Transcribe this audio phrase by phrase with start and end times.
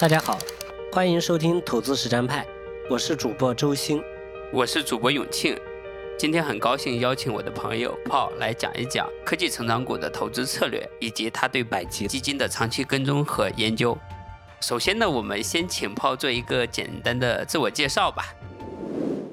[0.00, 0.38] 大家好，
[0.90, 2.46] 欢迎收听投资实战派，
[2.88, 4.02] 我是主播周鑫，
[4.50, 5.54] 我是主播永庆。
[6.18, 13.94] 今天很高兴邀请我的朋友炮来讲一讲科技成长股的投资策略，以及他对百吉基金的长期跟踪和研究。
[14.62, 18.34] 首先呢，我们先请炮做一个简单的自我介绍吧。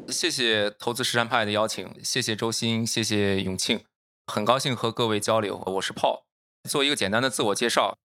[0.09, 3.85] 谢谢投资实战派的邀请，谢谢周鑫，谢谢永庆，
[4.25, 5.63] 很高兴和各位交流。
[5.77, 6.25] 我是炮，
[6.69, 7.97] 做一个简单的自我介绍。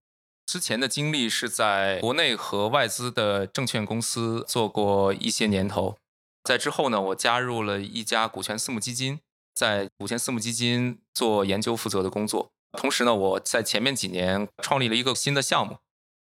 [0.52, 5.96] 之前的经历是在国内和外资的证券公司做过一些年头，
[6.44, 9.18] 在之后呢，我加入了一家股权私募基金，
[9.54, 12.50] 在股权私募基金做研究负责的工作。
[12.72, 15.78] 同时呢，我在前面几年创立了一个新的项目，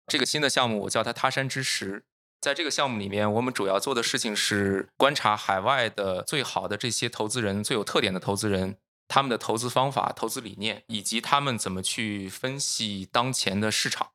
[0.06, 2.04] 这个新的项目我叫它他山之石。
[2.40, 8.78] 在这个项目里面，我们主要做的事情是观察海外的最好的这些投资人、最有特点的投资人。
[9.08, 14.12] 他们的投资方法、投资理念，以及他们怎么去分析当前的市场。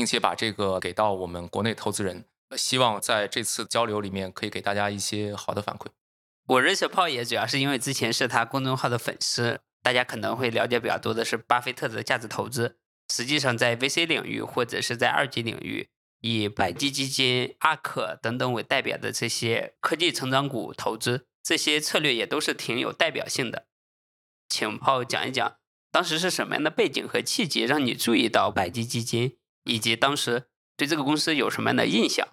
[0.00, 2.24] 并且把这个给到我们国内投资人，
[2.56, 5.88] 希望在这次交流里面可以给大家一些好的反馈。
[6.46, 12.78] 我认识炮爷主要是因为之前是他公众号的粉丝，大家可能会了解比较多的是巴菲特的价值投资。
[13.12, 15.90] 实际上在 VC 领域或者是在二级领域，
[16.22, 23.66] 以百济基金、阿克等等为代表的这些科技成长股投资，这些策略也都是挺有代表性的。
[24.48, 25.56] 请炮讲一讲，
[25.92, 29.36] 当时是什么样的背景和契机让你注意到百济基金？
[29.70, 32.28] 以及当时对这个公司有什么样的印象？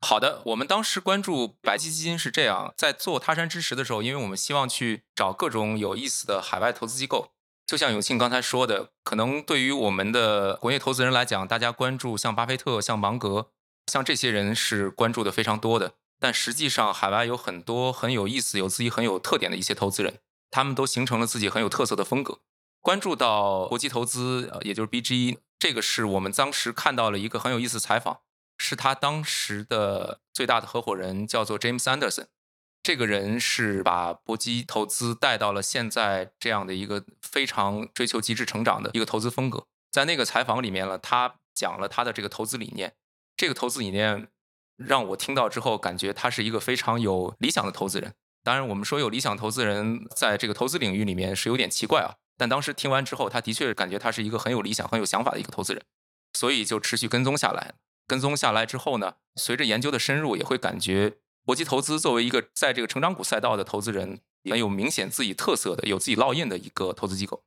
[0.00, 7.32] 好的，我们当时关注百济基金是这样，在做他山之石的时候，因为我们希望去找各种有意思的海外投资机构。
[7.66, 13.48] 就像永庆刚才说的，可能对于我们的国内投资人来讲，大家关注像巴菲特、像芒格、
[13.90, 15.94] 像这些人是关注的非常多的。
[16.20, 20.18] 但实际上，海外有很多很有意思、有自己很有特点的一些投资人，
[20.50, 22.40] 他们都形成了自己很有特色的风格。
[22.82, 25.38] 关注到国际投资，也就是 BG。
[25.64, 28.20] 这个是我们当时看到了一个很有意思的采访，
[28.58, 32.26] 是他当时的最大的合伙人叫做 James Anderson，
[32.82, 39.66] 这个人是把搏击投资带到了现在这样的一个非常追求极致成长的一个投资风格。
[39.90, 42.92] 在那个采访里面呢，他讲了他的这个投资理念，
[43.34, 44.28] 这个投资理念
[44.76, 48.12] 让我听到之后感觉他是一个非常有理想的投资人。
[48.42, 52.20] 当然，我们说有理想投资人在这个投资领域里面是有点奇怪啊。
[52.36, 55.82] 但当时听完之后，他的确感觉他是一个很有理想、很有想法的一个投资人，
[56.32, 57.74] 所以就持续跟踪下来。
[58.06, 61.14] 跟踪下来之后呢，随着研究的深入，也会感觉
[61.46, 67.42] 国际投资作为一个在这个成长股赛道的投资人，很有明显自己特色的、有自己烙印的一个投资机构。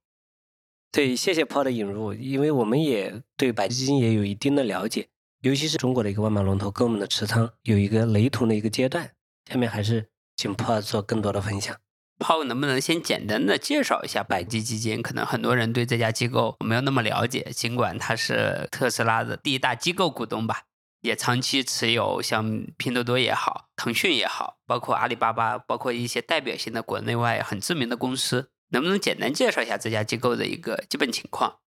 [0.91, 5.09] 对，谢谢 po 的引入，因为我们也对百基金也有一定的了解，
[5.41, 9.11] 尤其是中国的一个万马龙头跟我们的持仓有一个雷同的一个阶段。
[9.45, 11.77] 下面还是请 po 做更多的分享。
[12.19, 15.01] 炮能不能先简单的介绍一下百济基金？
[15.01, 20.63] 可能很多人对这家机构没有那么了解，尽管它是特斯拉的第一大机构股东吧，
[21.01, 31.59] 也长期持有像拼多多也好、腾讯也好，包括阿里巴巴，包括一些代表性的国内外很知名的公司，能不能简单介绍一下这家机构的一个基本情况？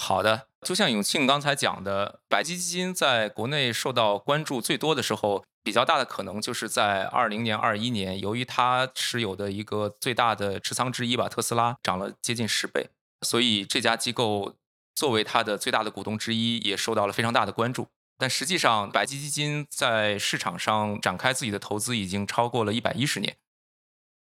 [0.00, 12.88] 好的，就像永庆刚才讲的，百济基金在国内受到关注最多的时候，比较大的可能就是在二零年、二一年，由于它持有的一个最大的持仓之一吧，特斯拉涨了接近十倍，
[13.26, 14.54] 所以这家机构
[14.94, 17.88] 作为它的最大的股东之一，也受到了非常大的关注。
[18.16, 23.36] 但实际上，百基基金在市场上展开自己的投资已经超过了一百一十年。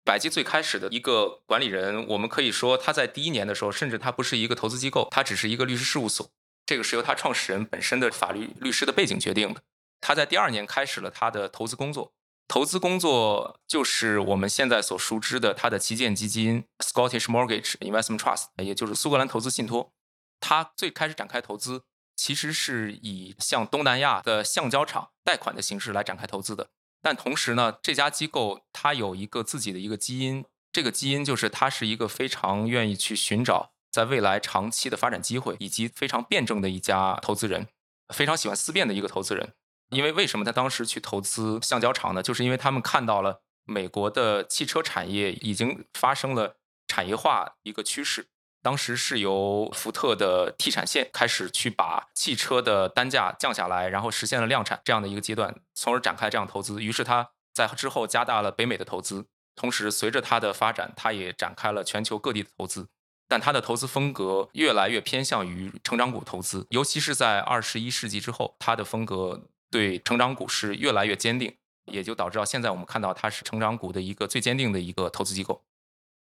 [0.05, 6.29] 百济最开始的一个管理人，我们可以说他在第一年的时候，甚至他不是一个投资机构，他只是一个律师事务所。
[6.67, 9.63] 这个是由他创始人本身的法律律师的背景决定的。
[9.99, 12.13] 他在第二年开始了他的投资工作，
[12.47, 19.91] 投资工作就是我们现在所熟知的他的旗舰基金 Scottish Mortgage Investment Trust，也就是苏格兰投资信托。
[20.39, 21.81] 他最开始展开投资，
[22.15, 26.69] 其实是以向东南亚的橡胶厂贷款的形式来展开投资的。
[27.05, 37.67] 但同时呢，这家机构它有一个自己的一个基因，这个基因就是它是一个非常愿意去寻找在未来长期的发展机会，以及非常辩证的一家投资人，
[38.11, 39.53] 非常喜欢思辨的一个投资人。
[39.91, 42.23] 因为为什么他当时去投资橡胶厂呢？
[42.23, 46.57] 就是因为他们看到了美国的汽车产业已经发生了
[46.87, 48.29] 产业化一个趋势。
[48.65, 56.81] 当时是由福特的 T 产线开始去把汽车的单价降下来，然后实现了量产这样的一个阶段，从而展开这样投资。
[56.81, 62.87] 于是他在之后加大了北美的投资，同时随着它的发展，他也展开了全球各地的投资。
[63.27, 71.55] 但他的投资风格越来越偏向于成长股投资，尤其是在二十一世纪之后，他的风格对成长股是越来越坚定，
[71.91, 75.61] 也就导致到现在我们看到它是成长股的一个最坚定的一个投资机构。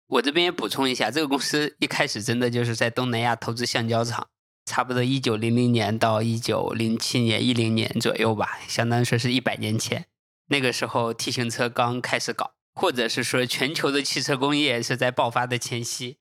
[0.06, 4.28] 我这边也补充一下，这个公司一开始真的就是在东南亚投资橡胶厂，
[4.66, 10.06] 差不多一九零零年到一九零七年、一零年左右吧，相当于说是一百年前。
[10.48, 16.18] 那个时候 T 型车刚开始搞，或者是说全球的汽车工业是在爆发的前夕。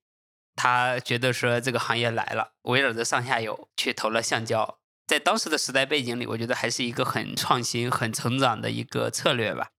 [0.55, 4.79] 他觉得说这个行业来了，围绕着上下游去投了橡胶。
[5.05, 9.71] 在当时的时代背景里，我觉得还是一个很创新、很成长的一个策略吧。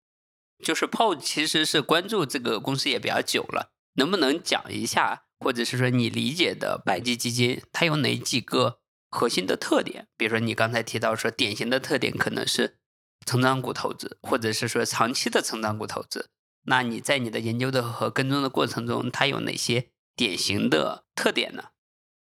[0.62, 8.80] 就是 Paul 其实是关注这个公司也比较久了，能不能讲一下，或者是说你理解的百济基金它有哪几个
[9.10, 10.08] 核心的特点？
[10.16, 12.78] 比如说你刚才提到说典型的特点可能是
[13.26, 16.30] 成长股投资，或者是说长期的成长股投资。
[16.66, 21.64] 那你在你的研究的和跟踪的过程中，它有哪些典型的特点呢？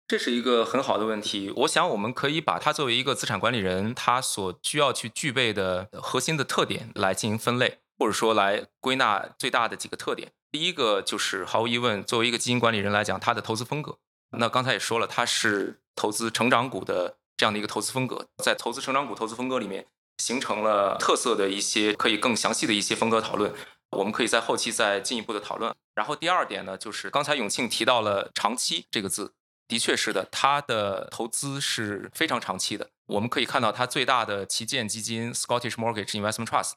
[0.08, 10.34] 这是一个很好的问题，我想我们可以把它作为一个资产管理人他所需要去具备的核心的特点来进行分类，或者说来归纳最大的几个特点。
[10.56, 13.98] 第一个就是毫无疑问，作为一个基金管理人来讲，他的投资风格。
[14.38, 19.86] 那刚才也说了，他是投资成长股的这样的一个投资风格，在投资成长股投资风格里面
[20.18, 23.54] 形成了特色的一些可以更详细的一些风格讨论，
[23.98, 25.76] 我们可以在后期再进一步的讨论。
[25.94, 29.34] 然后第二点呢，就是刚才永庆提到了“长期”这个字。
[29.68, 32.88] 的确是的，它的投资是非常长期的。
[33.08, 36.76] 我们可以看到，它最大的旗舰基金 Scottish Mortgage Investment Trust，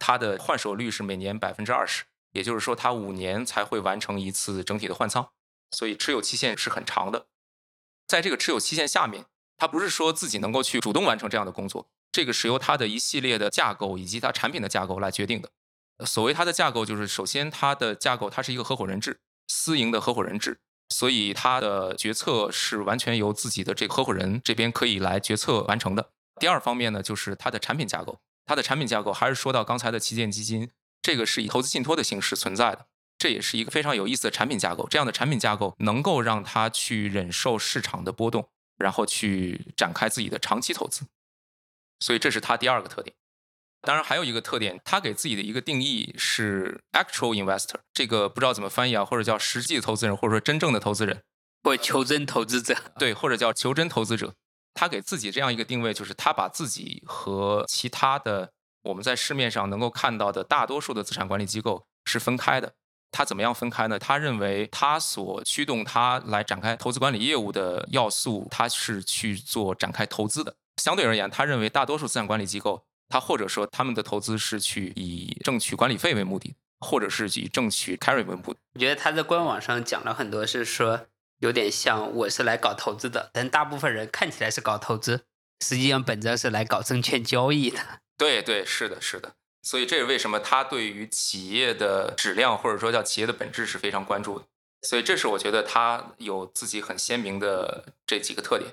[0.00, 5.30] 它的换手率是每年百分之二十，也就是说，它五年才会完成一次整体的换仓，
[5.70, 7.26] 所以持有期限是很长的。
[8.06, 15.50] 在这个持有期限下面，它不是说自己能够去主动完成这样的工作，这个是由它的一系列的架构以及它产品的架构来决定的。
[16.06, 20.60] 所谓它的架构，就是首先它的架构它是一个合伙人制，私营的合伙人制。
[20.92, 26.10] 所以他的决策是完全由自己的这个合伙人这边可以来决策完成的。
[26.40, 28.18] 第二方面呢，就是它的产品架构。
[28.44, 30.68] 它的产品架构还是说到刚才的旗舰基金，
[31.02, 32.86] 这个是以投资信托的形式存在的，
[33.18, 34.86] 这也是一个非常有意思的产品架构。
[34.88, 41.06] 这样的产品架构能够让他去忍受市场的波动，然后去展开自己的长期投资。
[42.00, 43.14] 所以这是他第二个特点。
[43.82, 51.22] 当然，还有一个特点，他给自己的一个定义是 actual investor，这个不知道怎么翻译啊，或者叫实际投资人，或者说真正的投资人，
[51.62, 54.34] 或求真投资者，对，或者叫求真投资者。
[54.74, 58.52] 他给自己这样一个定位，就是他把自己和其他的
[58.82, 62.72] 我们在市面上能够看到的大多数的资产管理机构是分开的。
[63.12, 63.98] 他怎么样分开呢？
[63.98, 70.54] 他认为他所驱动他来展开投资管理业务的要素，他是去做展开投资的。
[70.76, 72.84] 相对而言，他认为大多数资产管理机构。
[73.12, 78.56] 他或者说他们的投资是去以挣取管理费为目的，或者是以挣取 carry 为目的。
[78.74, 81.08] 我觉得他在官网上讲了很多，是说
[81.40, 85.24] 有点像我是来搞投资的，但大部分人看起来是搞投资，
[85.66, 87.80] 实际上本质是来搞证券交易的。
[88.20, 89.32] 对对，是的，是的。
[89.62, 94.44] 所以这是为什么他对于企业的质量或者说叫企业的本质是非常关注的。
[94.82, 98.72] 所以这是我觉得他有自己很鲜明的这几个特点。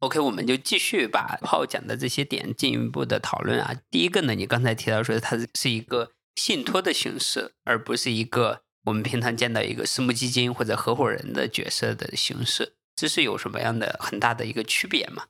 [0.00, 3.80] OK，我们就继续把炮讲的这些点进一步的讨论啊。
[3.90, 15.28] 第一个呢，你刚才提到说它是一个信托的形式，而不是一个我们平常见到一个私募基金或者合伙人的角色的形式，这是有什么样的很大的一个区别吗？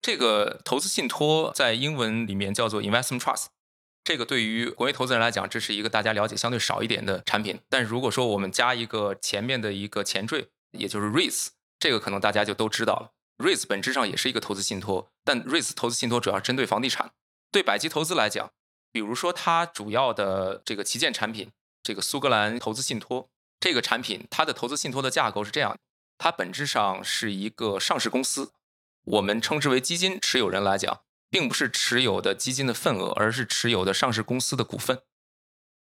[0.00, 3.46] 这个投资信托在英文里面叫做 investment trust，
[4.04, 7.60] 这个对于国内投资人来讲，这是一个大家了解相对少一点的产品。
[7.68, 11.48] 但如果说我们加一个前面的一个前缀，也就是 REITs，
[11.78, 13.12] 这个可能大家就都知道了。
[13.38, 17.12] REITs 本质上也是一个投资信托，但 REITs 投资信托主要针对房地产。
[17.50, 18.50] 对百济投资来讲，
[18.92, 21.50] 比如说它主要的这个旗舰产品，
[21.82, 23.28] 这个苏格兰投资信托
[23.60, 25.76] 这个产品，它的投资信托的架构是这样：
[26.18, 28.52] 它本质上是一个上市公司，
[29.10, 31.00] 我们称之为基金持有人来讲，
[31.30, 35.00] 并不是持有的基金的份额，而是持有的上市公司的股份。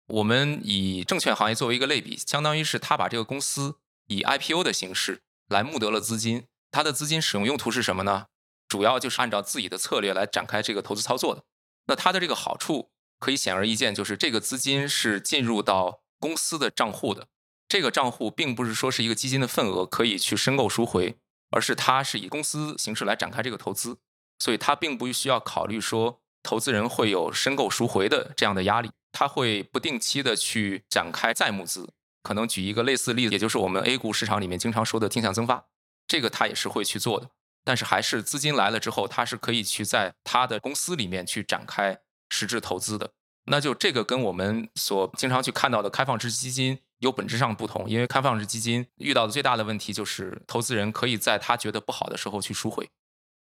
[0.08, 3.76] 我们以证券行业作为一个类比，相当于是他把这个公司
[4.08, 6.44] 以 IPO 的形式来募得了资金。
[6.70, 8.26] 它的资金使用用途是什么呢？
[8.68, 11.44] 主要就是按照自己的策略来展开这个投资操作的。
[11.86, 17.28] 那它的这个好处可以显而易见，就是这个资金是进入到公司的账户的。
[17.66, 21.16] 这个账户并不是说是一个基金的份额可以去申购赎回，
[21.54, 23.96] 而是它是以公司形式来展开这个投资，
[24.40, 28.90] 所以它并不需要考虑说投资人会有申购赎回的这样的压力。
[29.12, 31.88] 它会不定期的去展开再募资。
[32.24, 35.66] 可能举一个类似例子，也就是我们 A 股市场里面经常说的定向增发。
[36.08, 37.30] 这个他也是会去做的，
[37.62, 43.12] 但是还是资金来了之后，他是可以去在他的公司里面去展开实质投资的。
[43.46, 52.88] 那就这个跟我们所经常去看到的开放式基金有本质上不同，因为开放式基金遇到的最大的问题就是投资人可以在他觉得不好的时候去赎回。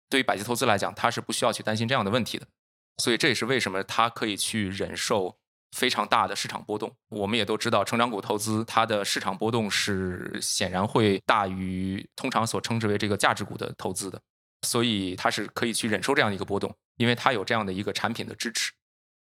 [0.09, 2.47] 对于百济投资来讲，他是不需要去担心这样的问题的。
[2.97, 5.37] 所以这也是为什么他可以去忍受
[5.77, 6.97] 非常大的市场波动。
[7.11, 14.21] 我们也都知道，成长股投资它的市场波动是显然会大于通常所称之为这个价值股的投资的，
[14.67, 18.73] 所以它是可以去忍受这样一个波动，因为它有这样的一个产品的支持。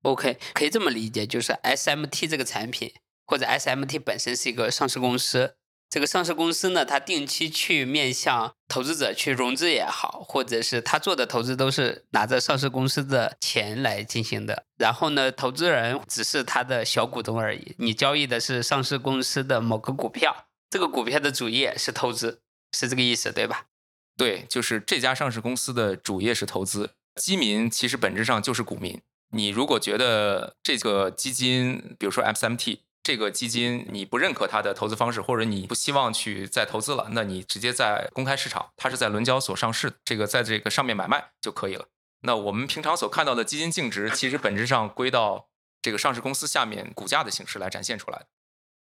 [0.02, 2.93] OK，可以这么理解，就是 SMT 这个产品
[3.26, 5.57] 或者 SMT 本身是一个上市公司。
[5.90, 14.64] 这个上市公司呢，它定期去面向投资者去融资也好，或者是他做的投资都是拿着上市公司的钱来进行的。
[14.76, 17.76] 然后呢，投资人只是他的小股东而已。
[17.78, 22.40] 你交易的是上市公司的某个股票，这个股票的主业是投资，
[22.73, 23.66] 是这个意思对吧？
[24.16, 26.90] 对，就是这家上市公司的主业是投资，
[27.21, 29.00] 基民其实本质上就是股民。
[29.31, 32.78] 你如果觉得这个基金，比如说 SMT。
[33.05, 41.87] 这个基金你不认可它的投资方式，或者你不希望去再投资了，那你直接在公开市场，它是在伦交所上市，这个在这个上面买卖就可以了。
[42.23, 45.49] 那我们平常所看到的基金净值，其实本质上归到
[45.83, 48.25] 这个上市公司下面股价的形式来展现出来。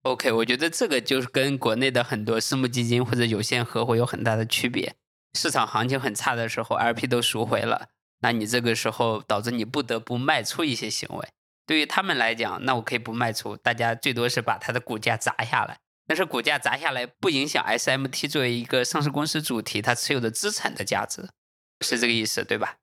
[0.01, 4.95] OK，我觉得这个就是跟国内的很多私募基金或者有限合伙有很大的区别。
[5.39, 7.87] 市场行情很差的时候，LP 都赎回了，
[8.19, 11.29] 那你这个时候导致你不得不卖出一些行为。
[11.71, 15.79] 对于他们来讲，那我可以不卖出，大家最多是把它的股价砸下来。
[16.05, 21.29] 但是股价砸下来不影响 SMT 作为一个上市公司主体它持有的资产的价值，
[21.79, 22.79] 是这个意思对吧？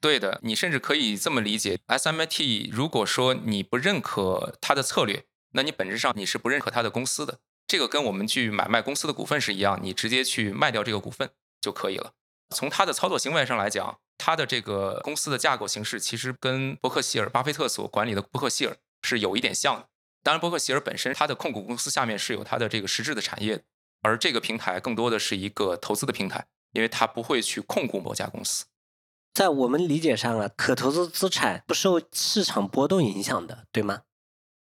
[0.00, 7.40] 对的，你甚至可以这么理解：SMT 如果说你不认可它的策略，那你本质上你是不认可它的公司的。
[7.66, 11.28] 这个跟我们去买卖公司的股份是一样，你直接去卖掉这个股份
[11.60, 12.12] 就可以了。
[12.54, 19.88] 从它的操作行为上来讲，它的这个公司的架构形式其实跟伯克希尔、巴菲特所管理的伯克希尔是有一点像的。
[20.22, 23.64] 当然，伯克希尔本身它的控股公司下面是有它的这个实质的产业，
[24.02, 28.66] 而这个平台更多的是一个投资的平台，因为它不会去控股某家公司。
[29.32, 34.02] 在我们理解上啊，可投资资产不受市场波动影响的，对吗？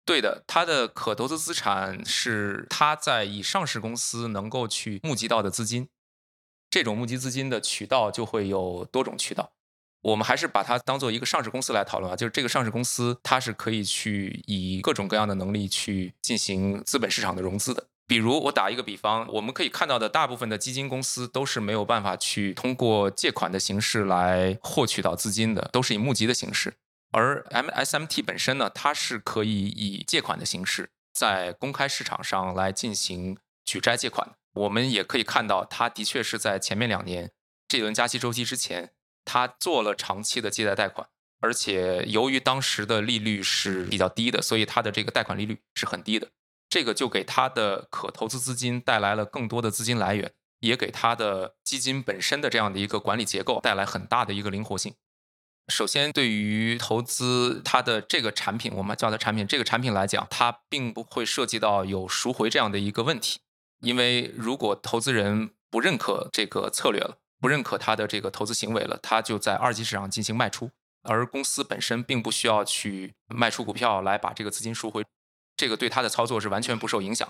[0.05, 5.88] 对的，它的可投资资产是它在以上市公司能够去募集到的资金。
[6.76, 9.50] 这种募集资金的渠道就会有多种渠道，
[10.02, 12.14] 我们还是把它当做一个上市公司来讨论啊。
[12.14, 17.87] 就是这个上市公司，它是可以去以各种各样的能力去进行资本市场的融资的。
[18.06, 26.75] 比如我打一个比方，我们可以看到的大部分的基金公司都是没有办法去通过借款的形式来获取到资金的，都是以募集的形式。
[27.11, 34.35] 而 MSMT 本身呢，它是可以以借款的形式在公开市场上来进行举债借款的。
[34.57, 37.31] 我们也可以看到，它的确是在前面两年
[37.69, 38.93] 这轮加息周期之前，
[39.25, 41.09] 它做了长期的借贷贷款，
[41.41, 46.29] 而且由于当时的利率是比较低的，所以它的这个贷款利率是很低的。
[46.69, 54.95] 这个就给它的可投资资金带来了更多的资金来源，也给它的基金本身的这样的一个管理结构带来很大的一个灵活性。
[55.69, 63.41] 首先，对于投资它的这个产品，我们叫它产品，这个产品来讲，它并不会涉及到有赎回这样的一个问题。
[63.80, 70.71] 因为如果投资人不认可这个策略了，不认可他的这个投资行为了，他就在二级市场进行卖出，
[71.02, 75.04] 而公司本身并不需要去卖出股票来把这个资金赎回，
[75.56, 77.28] 这个对他的操作是完全不受影响。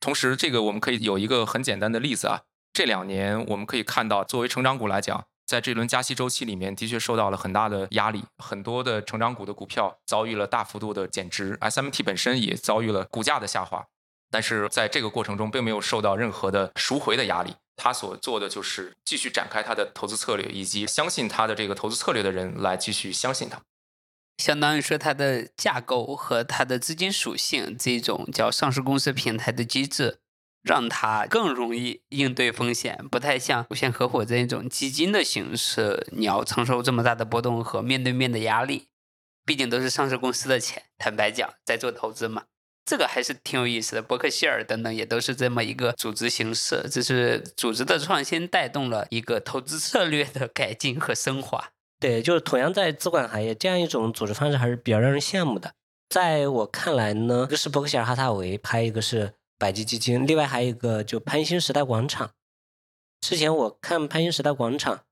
[0.00, 13.86] 同时，这个我们可以有一个很简单的例子啊，这两年我们可以看到，作为成长股来讲，在这轮加息周期里面，的确受到了很大的压力，很多的成长股的股票遭遇了大幅度的减值，SMT 本身也遭遇了股价的下滑。
[14.30, 17.54] 但是在这个过程中，并没有受到任何的赎回的压力。
[17.76, 23.62] 他所做的就是继续展开他的投资策略，以及相信他的这个投资策略的人来继续相信他。
[24.38, 30.18] 相当于说，它的架构和它的资金属性这种叫上市公司平台的机制，
[30.62, 38.88] 让它更容易应对风险，不太像有限合伙这种基金的形式，你要承受这么大的波动和面对面的压力。
[39.44, 42.44] 毕竟都是上市公司的钱，坦白讲，在做投资嘛。
[42.88, 51.72] 这个还是挺有意思的，伯克希尔等等也都是这么一个组织形式，这是组织的创新带动了一个投资策略的改进和升华。
[52.00, 55.74] 对，就是同样在资管行业，这样一种组织方式还是比较让人羡慕的。
[56.08, 62.30] 在我看来呢，一个是伯克希尔哈撒韦，还有一个是百济基金，另外还有一个就潘兴时代广场。
[63.20, 65.02] 之前我看潘兴时代广场，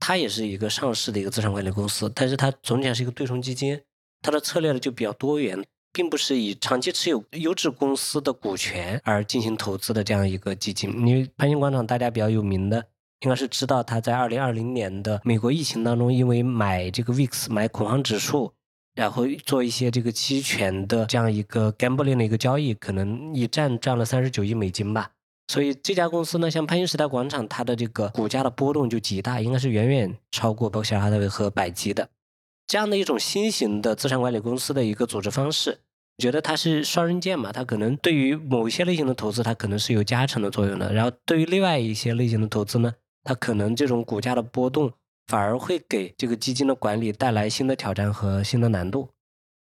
[0.00, 3.82] 它也是一个上市的一个资产管理公司，但是它总体上是一个对冲基金，
[4.22, 5.62] 它的策略呢就比较多元。
[5.96, 10.90] 并不是以长期持有优质公司的股权而进行投资的这样一个基金。
[11.06, 12.84] 因为潘兴广场大家比较有名的，
[13.20, 18.52] 应该是知道他在二零二零年的美国疫情当中，因为买这个 VIX 买恐慌指数，
[18.94, 25.12] 然后做一些这个期权的这样一个 gambling 的一个交易，可能一战赚了三十九亿美金吧。
[25.48, 32.10] 所以这家公司呢，像潘兴时代广场，它的这个股价的波动就极大，应该是远远超过伯克希尔哈撒韦和百济的。
[32.66, 35.78] 这样的一种新型的资产管理公司的一个组织方式，
[36.18, 44.92] 觉得它是双刃剑嘛，它可能对于某些类型的投资，它可能是有加成的作用的，然后对于另外一些类型的投资呢，它可能这种股价的波动
[45.26, 49.10] 反而会给这个基金的管理带来新的挑战和新的难度。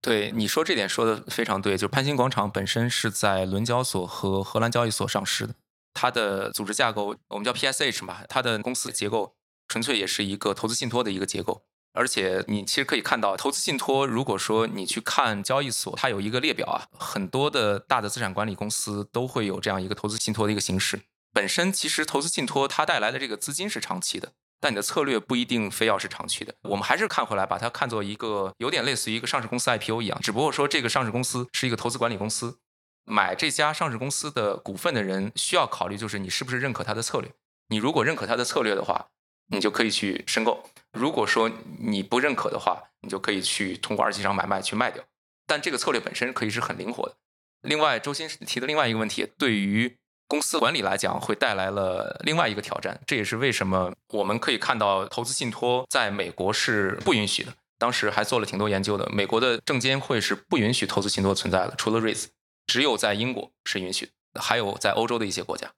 [0.01, 5.55] 对你说这点说的非常对，就是潘兴广场本身是在伦交所和荷兰交易所上市的，
[5.93, 9.35] 它的组织架构我们叫 PSH 嘛，它的公司结构
[9.67, 21.01] 纯粹也是一个投资信托的一个结构，而且你其实可以看到，投资信托如果说你去看交易所，它有一个列表啊，很多的大的资产管理公司都会有这样一个投资信托的一个形式。
[21.33, 24.33] 本身其实投资信托它带来的这个资金是长期的。
[24.61, 32.59] 但你的策略不一定非要是长期的，我们还是看回来，把它看作一个有点类似于一个上市公司 IPO 一样，只不过说这个上市公司是一个投资管理公司，
[33.05, 37.33] 买这家上市公司的股份的人需要考虑就是你是不是认可它的策略。
[37.69, 39.07] 你如果认可它的策略的话，
[39.49, 41.51] 你就可以去申购；如果说
[41.81, 45.03] 你不认可的话，你就可以去通过二级市场买卖去卖掉。
[45.47, 47.17] 但这个策略本身可以是很灵活的。
[47.63, 49.97] 另外，周鑫提的另外一个问题，对于。
[50.31, 53.01] 公司管理来讲，会带来了另外一个挑战。
[53.07, 57.55] 这也是为什么我们可以看到，投资信托在美国是不允许的。
[57.79, 62.27] 当时还做了挺多研究的，美国的证监会是不允许投资信托存在的，除了 REITs，
[62.67, 65.73] 只有在英国是允许的，还有在欧洲的一些国家。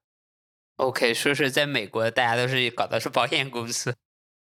[0.80, 3.94] OK，说是在美国，大家都是搞的是保险公司。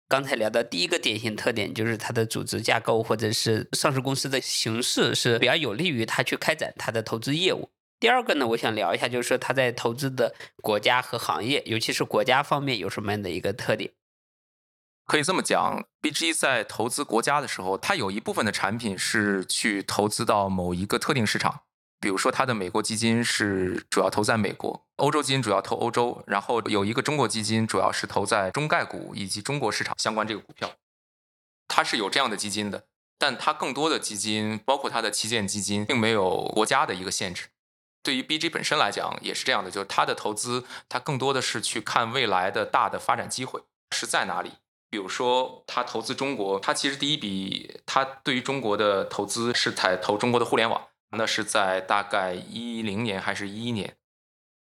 [0.07, 7.71] 刚才聊到第一个典型特点，就是它的组织架构或者是上市公司的形式是比较有利于它去开展它的投资业务。
[7.99, 13.91] 第二个呢，我想聊一下，就是说他在投资的国家和行业，尤其是国家方面有什么样的一个特点？
[15.07, 21.63] 可以这么讲，BG 在投资国家的时候，它有一部分的产品是去投资到某一个特定市场，
[22.01, 30.71] 比如说它的美国基金是主要投在美国，欧洲基金主要投欧洲，然后有一个中国基金主要是投在中概股以及中国市场相关这个股票，
[31.67, 32.85] 它是有这样的基金的，
[33.19, 37.47] 但它更多的基金，包括它的旗舰基金，并没有国家的一个限制。
[38.03, 44.53] 对于 BG 本身来讲也是这样的，就是它的投资，它更多的是去看未来的大的发展机会是在哪里。
[44.91, 53.97] 比如说，它投资中国，它其实第一笔它对于中国的投资是在投中国的互联网，那是在大概一零年还是一一年，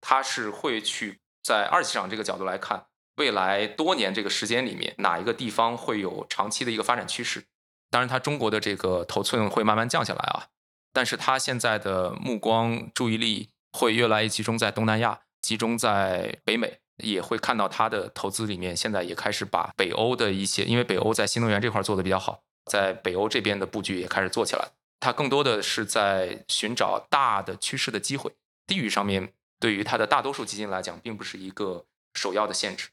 [0.01, 7.45] 他是会去在二级市场这个角度来看，未来多年这个时间里面哪一个地方会有长期的一个发展趋势。
[7.89, 10.47] 当然，他中国的这个头寸会慢慢降下来啊。
[10.93, 24.69] 但是他现在的目光注意力会越来越集中在东南亚，集中在北美，也会看到他的投资里面现在也开始把北欧的一些，因为北欧在新能源这块做的比较好，在北欧这边的布局也开始做起来。
[24.99, 28.31] 它更多的是在寻找大的趋势的机会，
[28.65, 32.89] 地域上面对于它的大多数基金来讲，并不是一个首要的限制。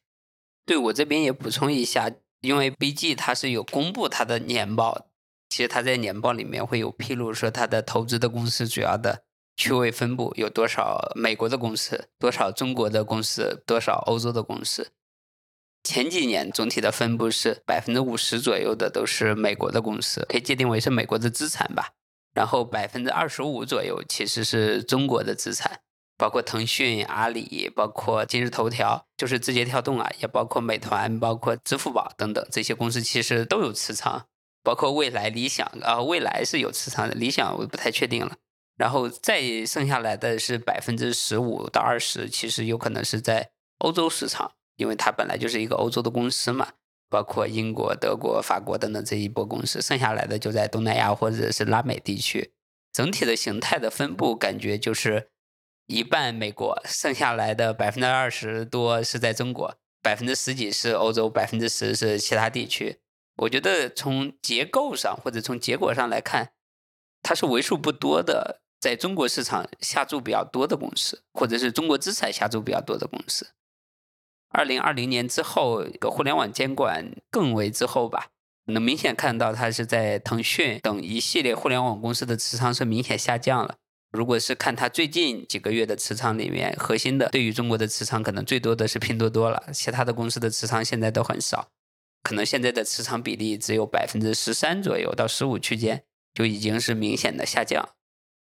[0.64, 2.10] 对我这边也补充一下，
[2.40, 5.06] 因为 BG 它是有公布它的年报。
[5.48, 14.92] 其实它在年报里面会有披露，说它的投资的公司主要的区位分布有多少美国的公司，多少中国的公司，多少欧洲的公司。
[15.84, 21.90] 前几年总体的分布是百分之五十左右的都是美国的公司，可以界定为是美国的资产吧。
[22.34, 25.80] 然后百分之二十五左右其实是中国的资产，
[26.16, 34.26] 包括腾讯、阿里，包括今日头条，就是字节跳动啊，也包括美团，包括支付宝等等这些公司，其实都有持仓。
[34.64, 38.36] 包括未来、理想啊，未来是有持仓的，理想我不太确定了。
[38.78, 46.72] 然后再剩下来的是百分之十五到二十，其实有可能是在欧洲市场，因为它本来就是一个欧洲的公司嘛，
[47.08, 49.80] 包括英国、德国、法国等等这一波公司。
[49.82, 52.52] 剩下来的就在东南亚或者是拉美地区。
[52.92, 55.30] 整体的形态的分布感觉就是
[55.86, 62.98] 一半美国，剩下来的百分之二十多是在中国，百分之十几是欧洲，百分之十是其他地区。
[63.36, 66.52] 我觉得从结构上或者从结果上来看，
[67.22, 73.52] 它是为数不多的在中国市场下注比较多的公司，或者是中国资产下注比较多的公司。
[74.52, 78.28] 二零二零年之后，互联网监管更为之后吧，
[78.66, 83.76] 能明显看到它是在腾讯等一系列互联网公司的持仓是明显下降了。
[84.10, 91.70] 如果是看它最近几个月的持仓里面，核心的对于中国的持仓可能最多的是拼多多了，其他的公司的持仓现在都很少。
[92.22, 97.88] 可能现在的持仓比例只有百分之十三左右到十五区间，就已经是明显的下降。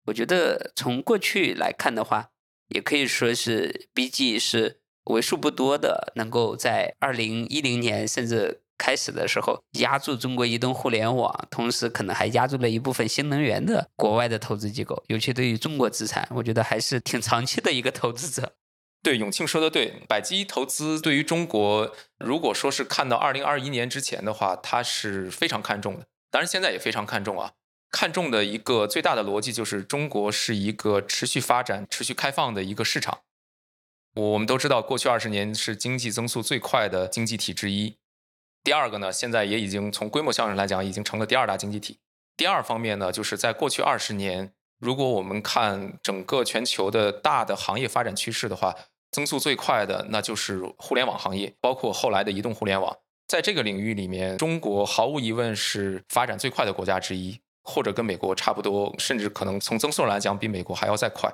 [0.07, 2.31] 我觉得从过去来看的话，
[2.69, 4.79] 也可以说是 BG 是
[5.13, 18.53] 为数不多的能够在二零一零年甚至开始的时候压住中国移动互联网，同时可能还压住了一部分新能源的国外的投资机构，尤其对于中国资产，我觉得还是挺长期的一个投资者。
[19.01, 26.05] 对永庆说的对，百基投资对于中国，如果说是看到二零二一年之前的话，它是非常看重的。
[26.29, 27.53] 当然现在也非常看重啊。
[27.91, 33.19] 看重的一个最大的逻辑就是中国是一个持续发展、持续开放的一个市场。
[34.15, 37.97] 我们都知道，过去二十年是经济增速最快的经济体之一。
[38.63, 41.99] 第二个呢，现在也已经从规模效应来讲，已经成了第二大经济体。
[42.35, 48.75] 第二方面呢，就是在过去二十年，如果我们看整个全球的大的行业发展趋势的话，
[49.11, 52.97] 增速最快的那就是互联网行业，包括后来的移动互联网。
[53.27, 57.39] 在这个领域里面，中国毫无疑问是发展最快的国家之一。
[57.61, 61.31] 或者跟美国差不多，甚至可能从增速来讲比美国还要再快。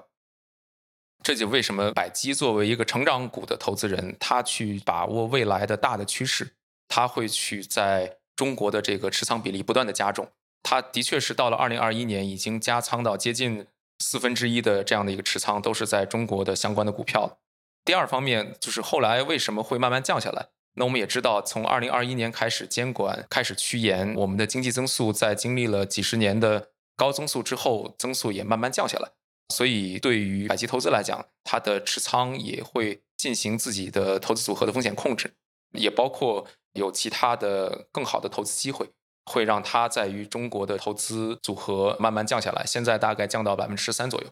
[1.26, 6.54] 这就为什么百基作为一个成长股的投资人，他去把握未来的大的趋势，
[6.88, 10.30] 他会去在中国的这个持仓比例不断的加重。
[10.62, 13.66] 他的确是到了二零二一年，已经加仓到接近
[13.98, 17.40] 四分之一的这样的一个持仓，都是在中国的相关的股票。
[17.84, 20.50] 第二方面就是后来为什么会慢慢降下来？
[20.76, 29.10] 那我们也知道，从二零二一年开始，监管开始趋严，我们的经济增速在经历了几十年的高增速之后，增速也慢慢降下来。
[29.49, 35.34] 所以，对于百基投资来讲，它的持仓也会进行自己的投资组合的风险控制，
[35.73, 38.89] 也包括有其他的更好的投资机会，
[39.25, 42.65] 会让它在于中国的投资组合慢慢降下来。
[42.65, 44.27] 现在大概降到百分之十三左右。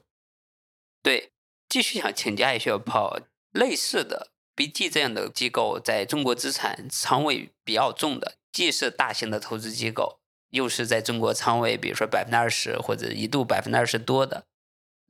[1.01, 1.31] 对，
[1.69, 4.29] 继续想请教一下 Paul，类似的。
[4.55, 10.19] BG 这样的机构在中国资产仓位比较重的，既是大型的投资机构，
[10.51, 14.45] 又是在中国仓位，比如说百分之二十或者一度百分之二十多的，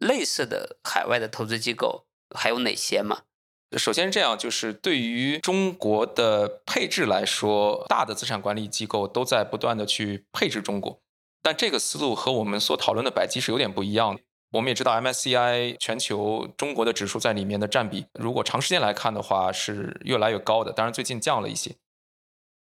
[0.03, 3.23] 类似的海外的投资机构还有哪些吗？
[3.75, 11.01] 首先，这样就是对于中国的配置来说，大的资产管理机构都在不断的去配置中国，
[11.41, 14.21] 但这个思路和我们所讨论的百基是有点不一样的。
[14.51, 20.71] 我们也知道，MSCI 全球中国的指数在里面的占比，如果长时间来看的话，是越来越高的。
[20.71, 21.75] 当然，最近降了一些。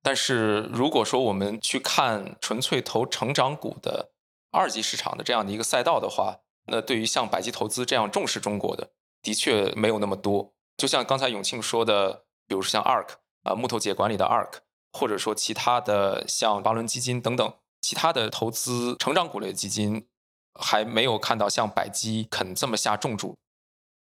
[0.02, 4.12] 但是，如果说我们去看纯粹投成长股的
[4.52, 8.90] 二级市场的这样的一个赛道的话，那对于像百基投资这样重视中国的，
[9.22, 10.54] 的确没有那么多。
[10.78, 13.08] 就像刚才永庆说的，比如说像 ARK
[13.44, 14.60] 啊，木头姐管理的 ARK，
[14.94, 20.08] 或者说其他的像巴伦基金等等，其他的投资成长股类基金。
[20.60, 23.38] 还没有看到像百基肯这么下重注。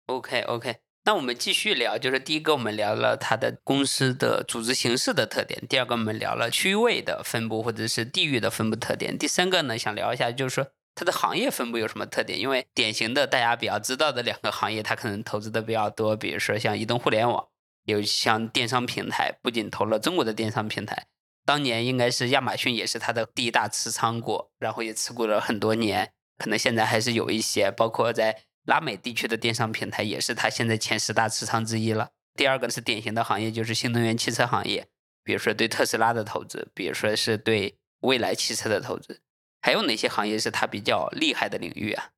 [0.06, 10.68] OK OK，那我们继续聊，就是第一个我们聊了它的公司的组织形式的特点，第二个我们聊了区位的分布或者是地域的分布特点，第三个呢想聊一下，就是说
[10.98, 12.40] 它的行业分布有什么特点？
[12.40, 17.48] 因为典型的大家比较知道的两个行业，它可能投资的比较多，比如说像移动互联网，
[17.84, 21.06] 有像电商平台，不仅投了中国的电商平台，
[21.46, 26.14] 当年应该是亚马逊也是它的第一大持仓股，然后也持股了很多年。
[26.40, 32.10] 可能现在还是有一些，包括在拉美地区的电商平台，也是它现在前十大持仓之一了。
[32.36, 34.88] 第二个是典型的行业，就是新能源汽车行业，
[35.24, 39.22] 比如说对特斯拉的投资，比如说是对未来汽车的投资。
[39.62, 42.12] 还有哪些行业是它比较厉害的领域啊？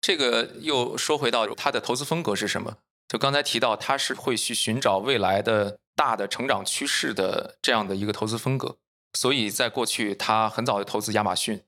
[0.00, 2.78] 这个又说回到它的投资风格是什么？
[3.08, 8.76] 就刚才提到，它是会去寻找未来的大的成长趋势的这样的一个投资风格。
[9.14, 11.62] 所以在过去，他很早就投资亚马逊。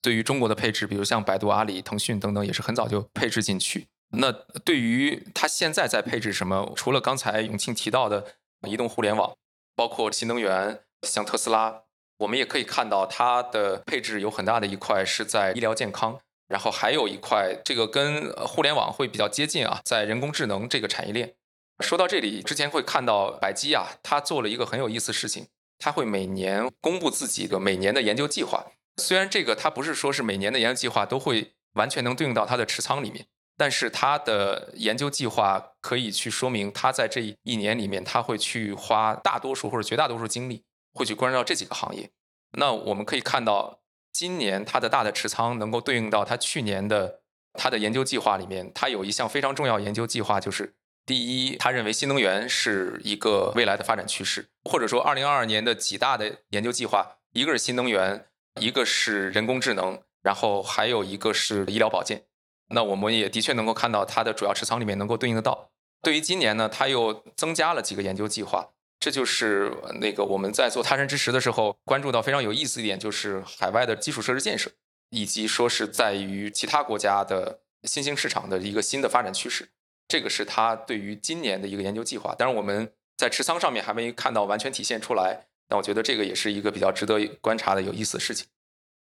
[0.00, 3.88] 对于中国的配置，比如像百度、阿里、腾讯等等，也是很早就配置进去。
[4.16, 6.72] 那对于它现在在配置什么？
[6.74, 9.36] 除了刚才永庆提到的移动互联网，
[9.74, 11.83] 包括新能源，像特斯拉，
[12.18, 21.34] 我们也可以看到它的配置有很大的一块是在医疗健康，然后还有一块这个跟互联网会比较接近啊，在人工智能这个产业链。
[21.80, 25.48] 说到这里，之前会看到百基啊，它做了一个很有意思的事情，
[25.78, 28.66] 它会每年公布自己的每年的研究计划。
[29.02, 40.62] 虽然这个它不是说是每年的研究计划都会完全能对应到它的持仓里面，但是它的研究计划可以去说明它在这一年里面，它会去花大多数或者绝大多数精力
[40.94, 42.10] 会去关注到这几个行业。
[42.52, 43.80] 那我们可以看到，
[44.12, 47.20] 今年它的大的持仓能够对应到它去年的
[47.52, 58.26] 它的研究计划里面，它有一项非常重要研究计划，就是第一，他认为新能源是一个未来的发展趋势，或者说二零二二年的几大的研究计划，一个是新能源。
[58.60, 62.26] 一个是人工智能，然后还有一个是医疗保健。
[62.68, 65.72] 那我们也的确能够看到它的主要持仓里面能够对应得到。
[66.02, 68.70] 对于今年呢，它又增加了几个研究计划。
[69.04, 74.70] 这就是那个我们在做他山之石的时候关注到非常有意思一点，就是海外的基础设施建设，
[75.10, 79.68] 以及说是在于其他国家的新兴市场的一个新的发展趋势。
[80.08, 82.34] 这个是他对于今年的一个研究计划。
[82.34, 85.48] 当然我们在持仓上面还没看到完全体现出来。
[85.68, 88.46] 但我觉得这个也是一个比较值得观察的有意思的事情，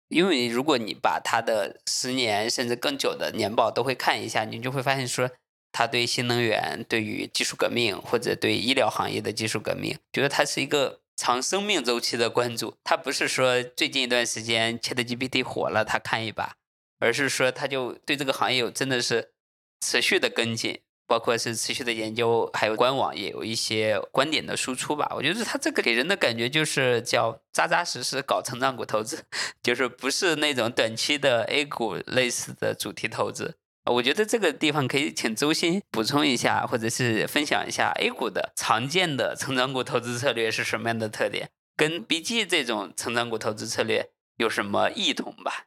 [0.08, 5.30] 因为如果你把它的十年甚至更久的年报都会看一下，你就会发现说，
[5.72, 12.76] 他对新能源、对于技术革命或者对医疗行业的技术革命，觉得它是一个长生命周期的关注。
[12.84, 16.56] 他不是说最近一段时间 ChatGPT 火了，他看一把，
[17.00, 19.32] 而是说他就对这个行业有真的是
[19.80, 20.82] 持续的跟进。
[21.08, 25.12] 包括是持续的研究，还有官网也有一些观点的输出吧。
[25.14, 29.26] 我觉得他这个给人的感觉就是叫扎扎实实搞成长股投资，
[29.62, 33.56] 就是不是那种短期的 A 股类似的主题投资。
[33.86, 45.66] 我觉得这个地方可以请周鑫补充一下，或者是分享一下 A 股的常见的成长股投资策略是什么样的特点，跟 BG 这种成长股投资策略有什么异同吧？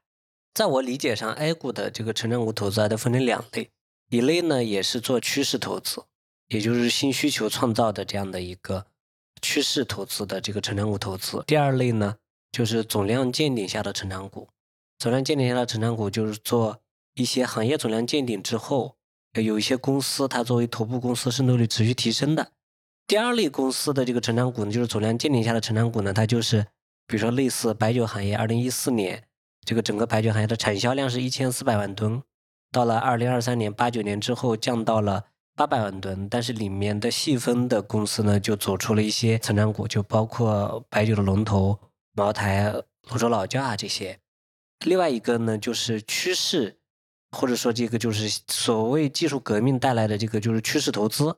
[0.55, 3.71] 在我理解上，A 股的这个成长股投资啊，都分成两类。
[4.11, 6.05] 一类呢，也是做趋势投资，
[6.47, 8.87] 也就是新需求创造的这样的一个
[9.43, 11.43] 趋势投资的这个成长股投资。
[11.45, 12.19] 第二类呢，
[12.53, 14.49] 就是总量见顶下的成长股。
[14.99, 16.81] 总量见顶下的成长股，就是做
[17.15, 18.97] 一些行业总量见顶之后，
[19.35, 22.51] 有一些公司它作为头部公司渗透率持续提升的。
[23.07, 26.63] 第二类公司的这个成长股呢，就是总量见顶下的成长股呢，它就是
[27.07, 29.25] 比如说类似白酒行业，二零一四年
[29.65, 32.23] 这个整个白酒行业的产销量是一千四百万吨。
[32.73, 41.79] 到了二零二三年八九年之后，降到了八百万吨，但是里面的细分的公司呢，就走出了一些成长股，就包括白酒的龙头
[42.15, 44.19] 茅台、泸州老窖啊这些。
[44.85, 46.79] 另外一个呢，就是趋势，
[47.35, 51.37] 或者说这个就是所谓技术革命带来的这个就是趋势投资。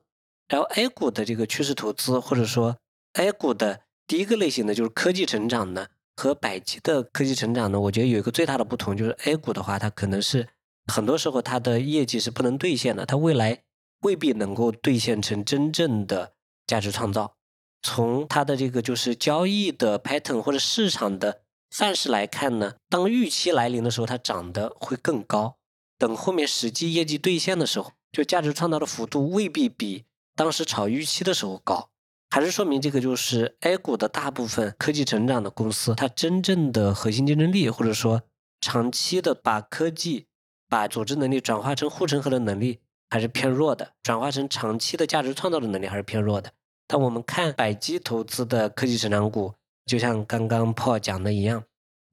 [0.49, 2.77] 然后 A 股的这个趋势投资，或者说
[3.15, 10.49] A 股的第一个类型呢，就是科技成长呢，和百吉的科技成长呢，我觉得有一个最大的不同，就是 A 股的话，它可能是。
[10.89, 13.65] 很多时候，它的业绩是不能兑现的，它未来
[14.03, 17.35] 未必能够兑现成真正的价值创造。
[17.83, 25.57] 从它的这个就是交易的 pattern 或者市场的范式来看呢，当预期来临的时候，它涨得会更高；
[25.99, 30.05] 等后面实际业绩兑现的时候，就价值创造的幅度未必比
[30.35, 31.91] 当时炒预期的时候高。
[32.31, 38.23] 还是说明这个就是 A 股的大部分科技成长的公司，它真正的核心竞争力，或者说
[38.61, 40.27] 长期的把科技。
[40.69, 46.53] 把组织能力转化成护城河的能力还是偏弱的，转化成长期的价值创造的能力还是偏弱的。
[46.89, 49.55] 但我们看百基投资的科技成长股，
[49.85, 51.63] 就像刚刚 Paul 讲的一样，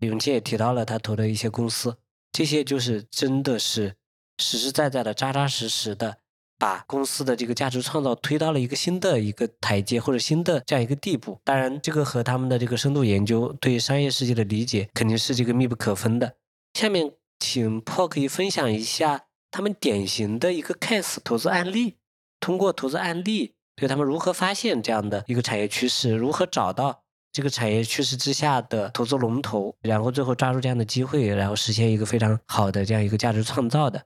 [0.02, 1.98] 永清也提到了他投的一些公司，
[2.34, 3.96] 这些就是真的是
[4.40, 6.18] 实实在在的、扎扎实实的，
[6.60, 11.40] 把公司的这个价值创造推到了一个新的一个台阶或者新的这样一个地步。
[11.46, 16.36] 当然，这个和他们的这个深度研究对商业世界的理解肯定是这个密不可分的。
[16.74, 17.14] 下面。
[17.40, 21.98] 请 Paul 可以分享一下他们典型的一个 case 投资案例，
[22.40, 27.03] 通过投资案例，对他们如何发现这样的一个产业趋势，如何找到
[27.34, 34.06] 这个产业趋势之下的投资龙头，然后最后抓住这样的机会，然后实现一个非常好的这样一个价值创造的。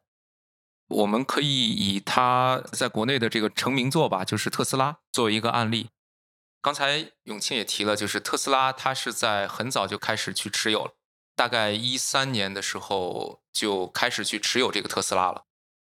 [0.87, 5.89] 我们可以以他在国内的这个成名作吧，就是特斯拉作为一个案例。
[6.61, 10.93] 刚才永庆也提了，就是特斯拉，它是在很早就开始去持有了。
[11.35, 15.43] 大概一三年的时候就开始去持有这个特斯拉了。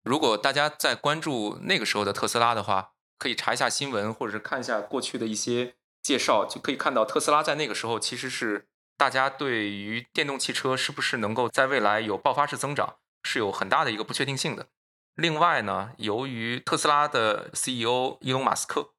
[0.03, 14.67] 如果大家在关注那个时候的特斯拉的话，可以查一下新闻，或者是看一下过去的一些介绍，就可以看到特斯拉在那个时候其实是大家对于电动汽车是不是能够在未来有爆发式增长是有很大的一个不确定性的。
[15.15, 18.93] 另外呢，由于特斯拉的 CEO 伊隆马斯克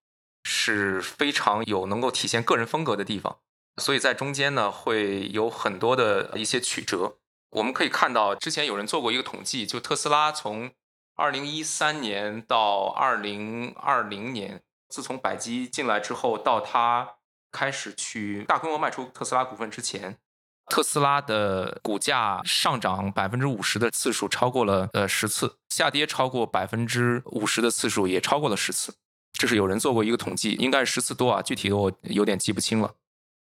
[0.45, 3.39] 是非常有能够体现个人风格的地方。
[3.81, 7.17] 所以在中间呢，会有很多的一些曲折。
[7.53, 10.71] 我们可以看到，之前有人做过一个统计，就特斯拉从
[11.17, 14.63] 二零一三年到二零二零年，
[14.93, 17.15] 自从百基进来之后，到他
[17.51, 20.19] 开始去大规模卖出特斯拉股份之前，
[20.67, 28.95] 特斯拉的股价上涨百分之五十的次数超过了呃十次，下跌超过百分之五十的次数也超过了十次。
[29.33, 32.95] 这是有人做过一个统计，应该是十次多啊，具体的我有点记不清了。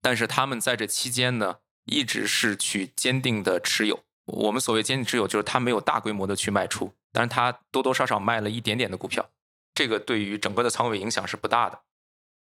[0.01, 3.99] 但是他们在这期间呢，一直是去坚定的持有。
[4.25, 9.29] 我们所谓坚定持有，就是他没有大规模的去卖出，但是他多多少少卖了一点点的股票。
[9.73, 11.81] 这个对于整个的仓位影响是不大的。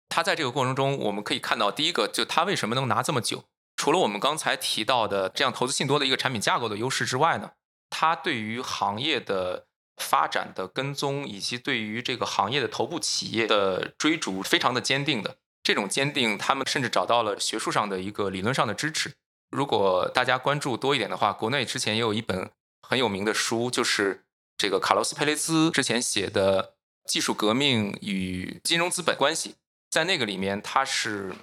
[0.09, 7.51] 他在这个过程中，我们可以看到，第一个就他为什么能拿这么久，除了我们刚才提到的这样投资信多的一个产品架构的优势之外呢，
[7.89, 9.65] 他对于行业的
[9.97, 15.37] 发展的跟踪，以及对于这个行业的头部企业的追逐，非常的坚定的。
[15.63, 19.13] 这种坚定，他们甚至找到了学术上的一个理论上的支持。
[19.49, 24.25] 如果大家关注多一点的话，国内之前也有一本很有名的书，就是
[24.57, 26.63] 这个卡洛斯·佩雷兹之前写的
[27.05, 29.49] 《技术革命与金融资本关系》。
[29.89, 31.33] 在那个里面，他是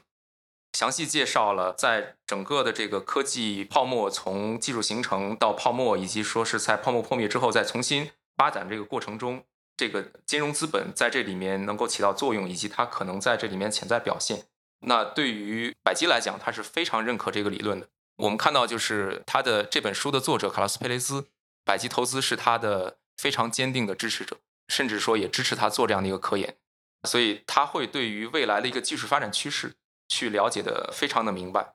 [0.72, 9.44] 详细介绍了在整个的这个科技泡沫从技术形成到泡沫，以及说是在泡沫破灭之后再重新发展这个过程中。
[9.76, 14.44] 这个金融资本在这里面能够起到作用，以及它可能在这里面潜在表现。
[14.80, 17.88] 那对于百基来讲，他是非常认可这个理论的。
[18.16, 21.28] 我们看到，就是他的这本书的作者卡拉斯·佩雷斯，
[21.64, 24.36] 百基投资是他的非常坚定的支持者，
[24.70, 26.56] 甚至说也支持他做这样的一个科研。
[27.04, 29.74] 所以他会对于未来的一个技术发展趋势
[30.08, 31.74] 去了解的非常的明白，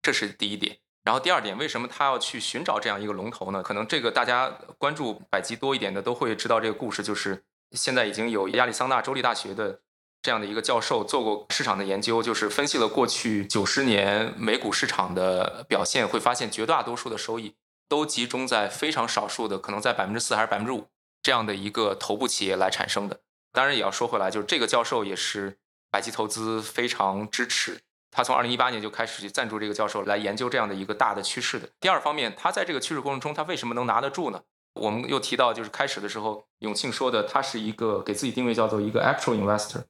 [0.00, 0.78] 这是第一点。
[1.04, 3.62] 然后第二点，为什么他要去寻找这样一个龙头呢？
[3.62, 9.80] 可能这个大家关注百基多一点的都会知道这个故事，就是现在已经有亚利桑那州立大学的
[10.20, 17.54] 这样的一个教授做过市场的研究，就是分析了过去九十年美股市场的表现，会发现绝大多数的收益
[17.88, 20.88] 都集中在非常少数的，可能在百分之四还是百分之五
[21.28, 23.20] 这样的一个头部企业来产生的。
[23.52, 25.58] 当然也要说回来，就是这个教授也是
[25.90, 27.82] 百基投资非常支持。
[28.10, 31.68] 他从二零一八年就开始去赞助这个教授来研究这样的一个大的趋势的。
[31.78, 34.40] 第二方面，他在这个趋势过程中，他为什么能拿得住呢？
[34.72, 39.84] 我们又提到，就是开始的时候，永庆说的，他是一个给自己定位叫做一个 actual investor。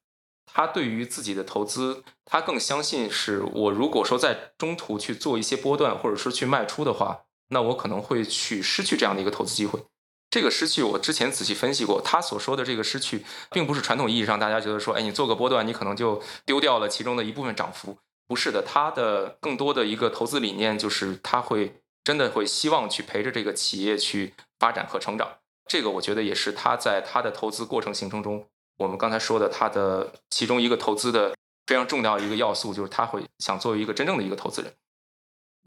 [0.53, 7.21] 他对于自己的投资，他更相信是我如果说在中途去做一些波段，或者说去卖出的话，
[7.51, 9.85] 那我可能会去失去这样的一个投资机会。
[10.31, 17.99] 这个失去，我之前仔细分析过，他所说的这个失去，并不是传统意义上大家觉得说，哎，你做个波段，你可能就丢掉了其中的一部分涨幅。
[18.27, 25.39] 不是的，他的更多的一个投资理念就是他会真的会希望去陪着这个企业去发展和成长。
[25.67, 31.35] 这个我觉得也是他在他的投资过程形成中，我们刚才说的他的其中一个投资的
[31.67, 34.75] 非常重要一个要素，就是他会想作为一个真正的一个投资人。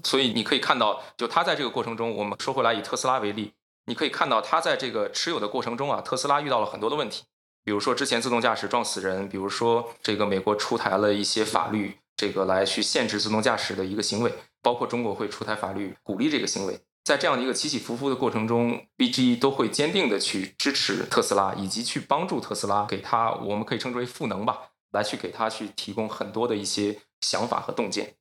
[0.03, 3.53] 所以你可以看到，就他在这个过程中，我们说回来以特斯拉为例，
[3.85, 7.23] 你可以看到他在这个持有的过程中啊，特斯拉遇到了很多的问题，
[7.63, 11.97] 比如说之前自动驾驶撞死人，比如说这个美国出台了一些法律。
[12.17, 16.79] 这个来去限制自动驾驶的一个行为，包括中国会出台法律鼓励这个行为。
[17.03, 28.17] 在这样的一个起起伏伏的过程中，BG 都会坚定的去支持特斯拉，以及去帮助特斯拉，给他我们可以称之为赋能吧，来去给他去提供很多的一些想法和洞见。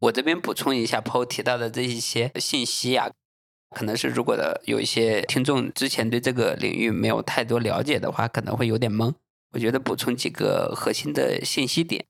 [0.00, 3.08] 我这边补充一下 PO 提到的这一些信息啊，
[3.74, 9.12] 可能是如果的有一些听众之前对这个领域没有太多了解的话，可能会有点懵。
[9.52, 12.06] 我觉得补充几个核心的信息点。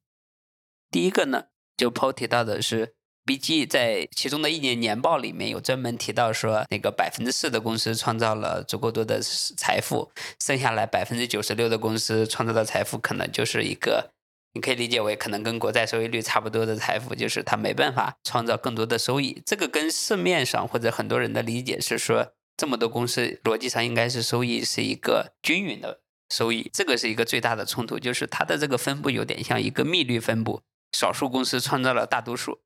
[0.90, 1.44] 第一个呢，
[1.76, 2.94] 就 Paul 提到的是
[3.26, 9.20] ，BG 在其中的一年年报里面有专门提到说，那个百分之四的公司创造了足够多的
[9.56, 14.12] 财富，剩下来百分之九十六的公司创造的财富可能就是一个，
[14.54, 19.42] 你可以理解为可能跟国债收益率差不多的财富，就是它没办法创造更多的收益。
[19.44, 30.62] 这个跟市面上或者很多人的理解是说，这么多公司逻辑上应该是收益是一个均匀的收益，这个是一个最大的冲突，就是它的这个分布有点像一个密律分布。
[30.92, 32.60] 少数公司创造了大多数，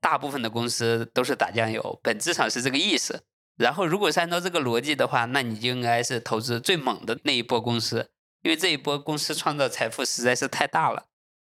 [0.00, 3.24] 大部分的公司都是打酱油，本质上是这个意思。
[3.58, 8.08] 然后，如果是按照这个逻辑的话，那你就应该是投资最猛的那一波公司，
[8.42, 11.04] 因为这一波公司创造财富实在是太大了。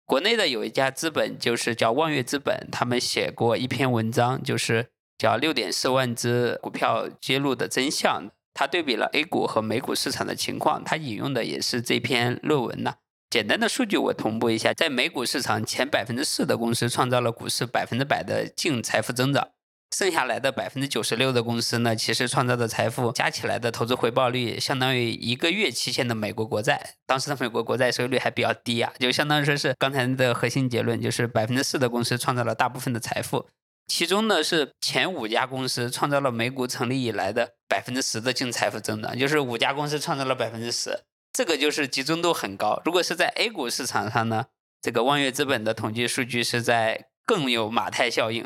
[0.08, 12.96] 国内的有一家资本就是叫望月资本，他们写过一篇文章，就是叫《六点四万只股票揭露的真相》，他对比了 A 股和美股市场的情况，他引用的也是这篇论文呢。
[13.30, 19.50] 简单的数据我同步一下，在美股市场前百分之四的公司创造了股市百分之百的净财富增长，
[19.96, 26.96] 剩下来的百分之九十六的公司呢，其实创造的财富加起来的投资回报率相当于一个月期限的美国国债。
[27.06, 33.48] 当时的美国国债收益率还比较低啊，就相当于说是刚才的核心结论，就是百分之四的公司创造了大部分的财富，
[33.88, 41.00] 其中呢是前五家公司创造了美股成立以来的百分之十的净财富增长，就是五家公司创造了百分之十。
[41.32, 42.82] 这个就是集中度很高。
[42.84, 44.48] 如果是在 A 股市场上呢，
[44.82, 48.46] 这个望月资本的统计数据是在更有马太效应。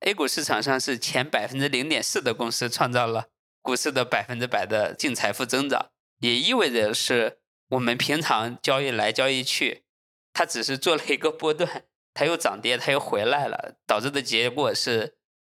[0.00, 3.28] A 股市场上是前百分之零点四的公司创造了
[3.60, 9.84] 股市的百分之百的净财富增长，也意味着是我们平常交易来交易去，
[10.32, 11.84] 它只是做了一个波段，
[12.14, 15.16] 它又涨跌，它又回来了，导致的结果是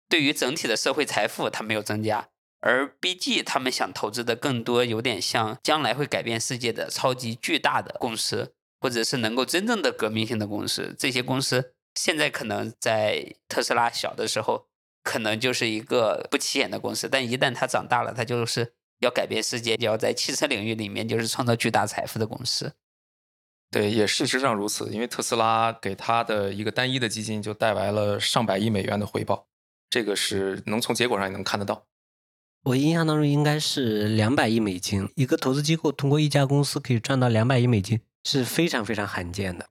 [0.09, 2.31] 对于整体的社会财富它没有增加。
[2.61, 10.95] 而 BG 他们想投资的更多有点像将来会改变世界的超级巨大的公司，或者是能够真正的革命性的公司。
[10.99, 14.67] 这些公司现在可能在特斯拉小的时候，
[15.03, 22.75] 可能就是一个不起眼的公司，但一旦它长大了，它就是要改变世界，要在汽车领域里面就是创造巨大财富的公司。
[23.71, 29.47] 对，也事实上如此，因为特斯拉给他的一个单一的基金就带来了上百亿美元的回报，
[29.89, 31.87] 这个是能从结果上也能看得到。
[32.65, 39.69] 我印象当中应该是两百亿美金，一个投资机构通过一家公司可以赚到两百亿美金，是非常非常罕见的。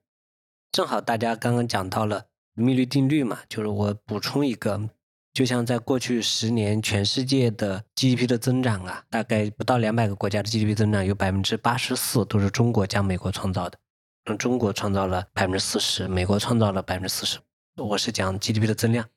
[0.72, 4.88] 正好大家刚刚讲到了密律定律嘛，就是我补充一个，
[5.34, 13.78] 就像在过去十年，全世界的 GDP 的增长啊，大概不到两百个国家的 GDP 增长有百分之八十四都是中国加美国创造的。
[14.26, 17.38] 嗯，中国创造了百分之四十，美国创造了百分之四十。
[17.76, 19.08] 我是讲 GDP 的增量，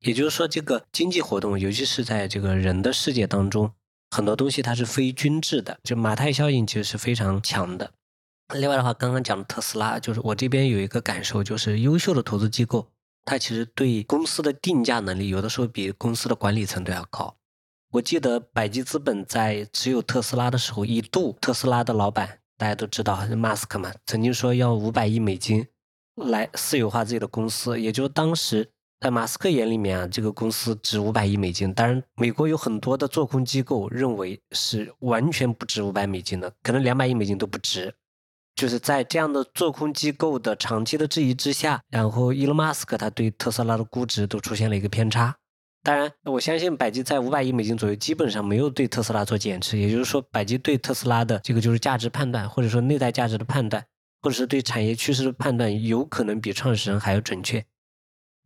[0.00, 3.72] 也就是说，这个经济活动，尤其是在这个人的世界当中，
[4.10, 7.92] 很多东西它是非均质的，就马太效应其实是非常强的。
[8.54, 12.86] 另外的话，刚刚讲的特斯拉，就是我这边有一个感受，就是优秀的投资机构，
[13.24, 17.36] 它其实对公司的定价能力，有的时候比公司的管理层都要高。
[17.92, 25.66] 我记得百济资本在持有特斯拉的时候，一度特斯拉的老板大家都知道是马斯克嘛，曾经说要五百亿美金
[26.16, 31.72] 来私有化自己的公司，也就是当时在马斯克眼里面啊，这个公司值五百亿美金。
[31.72, 37.94] 当然，美国有很多的做空机构认为是完全不值五百美金的，可能两百亿美金都不值。
[38.62, 45.34] 就是在这样的做空机构的长期的质疑之下，然后伊隆马斯克他对特斯拉的估值都出现了一个偏差。
[45.82, 49.76] 当然，我相信百济在五百亿美金左右，基本上没有对特斯拉做减持。
[49.76, 53.84] 也就是说，百济对特斯拉的这个就是价值判断，或者说内在价值的判断，
[54.20, 57.64] 或者是对产业趋势的判断，有可能比创始人还要准确。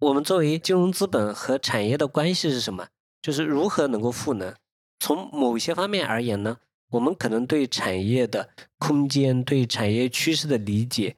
[0.00, 2.86] 我们作为金融资本和产业的关系是什么？
[3.20, 4.54] 就是如何能够赋能？
[4.98, 6.56] 从某些方面而言呢，
[6.90, 11.16] 我们可能对产业的空间、对产业趋势的理解。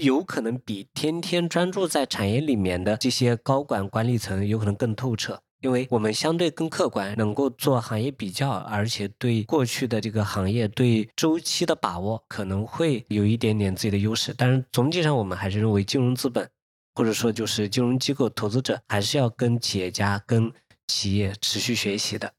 [0.00, 14.32] 有可能比天天专注在产业里面的这些高管管理层有可能更透彻，因为我们相对更客观，能够做行业比较，而且对过去的这个行业对周期的把握可能会有一点点自己的优势。
[14.34, 16.48] 但是总体上，我们还是认为金融资本
[16.94, 20.50] 或者说就是金融机构投资者还是要跟企业家、跟
[20.88, 22.32] 企业持续学习的。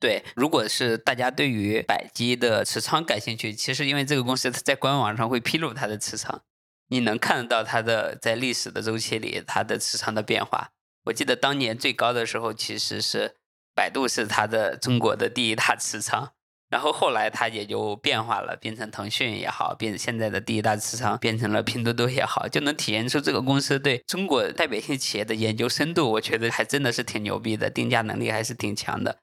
[0.00, 6.40] 对，如果是大家对于百基的持仓感兴趣，其实因为这个公司它在官网上会披露它的持仓，
[6.88, 10.70] 你能看得到它的在历史的周期里它的持仓的变化。
[11.06, 13.34] 我记得当年最高的时候，其实是
[13.74, 16.30] 百度是它的中国的第一大持仓，
[16.70, 29.18] 然后后来它也就变化了，变成腾讯也好，变现在的第一大持仓变成了拼多多也好，就能体现出这个公司对中国代表性企业的研究深度，我觉得还真的是挺牛逼的，定价能力还是挺强的。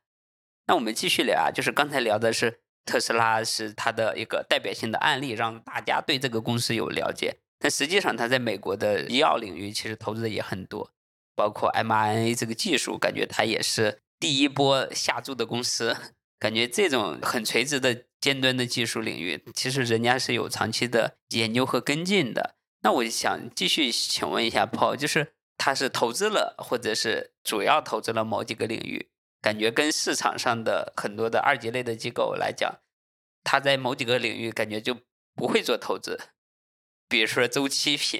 [0.68, 7.38] 那我们继续聊啊，就是刚才聊的是特斯拉是它的一个代表性的案例，让大家对这个公司有了解。
[7.60, 10.92] 但实际上，它在美国的医药领域其实投资的也很多，
[11.36, 15.96] 包括 mRNA 这个技术，感觉它也是第一波下注的公司。
[16.38, 22.56] 感觉这种很垂直的尖端的技术领域，其实人家是有长期的研究和跟进的。
[22.82, 29.10] 那我想继续请问一下 Paul，就是他是投资了，或者是主要投资了某几个领域？
[29.46, 32.80] 感觉跟市场上的很多的二级类的机构来讲，
[33.44, 34.98] 他在某几个领域感觉就
[35.36, 36.20] 不会做投资，
[37.08, 38.20] 比如说周期品，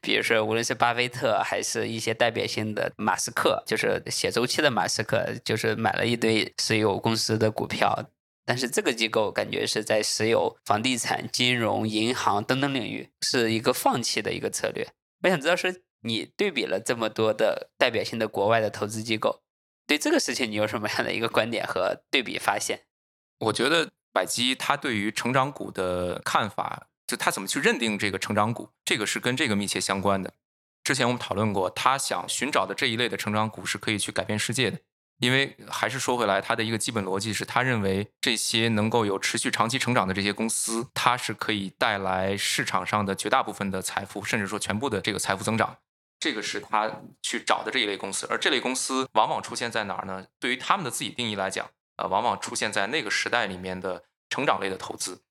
[0.00, 8.04] 比如说无论是巴菲特还是一些代表性的马斯克，就是写周期的马斯克，就是买了一堆石油公司的股票，
[8.46, 14.86] 但是这个机构感觉是在石油、房地产、金融、银行等等领域是一个放弃的一个策略。
[15.24, 19.42] 我想知道说，你对比了这么多的代表性的国外的投资机构。
[19.90, 22.82] 对这个事情，你有什么样的一个观点和对比发现？
[23.40, 30.34] 我觉得百基他对于成长股的看法，就他怎么去认定这个成长股，这个是跟这个密切相关的。
[30.84, 34.78] 之前我们讨论过，他想寻找的这一类的成长股是可以去改变世界的。
[35.18, 45.78] 因为还是说回来，他的一个基本逻辑是他认为这些能够有持续长期成长的这些公司，它是可以带来市场上的绝大部分的财富，甚至说全部的这个财富增长。
[46.20, 50.26] 这个是他去找的这一类公司，而这类公司往往出现在哪儿呢？
[50.38, 55.22] 对于他们的自己定义来讲，呃，往往出现在那个时代里面的成长类的投资。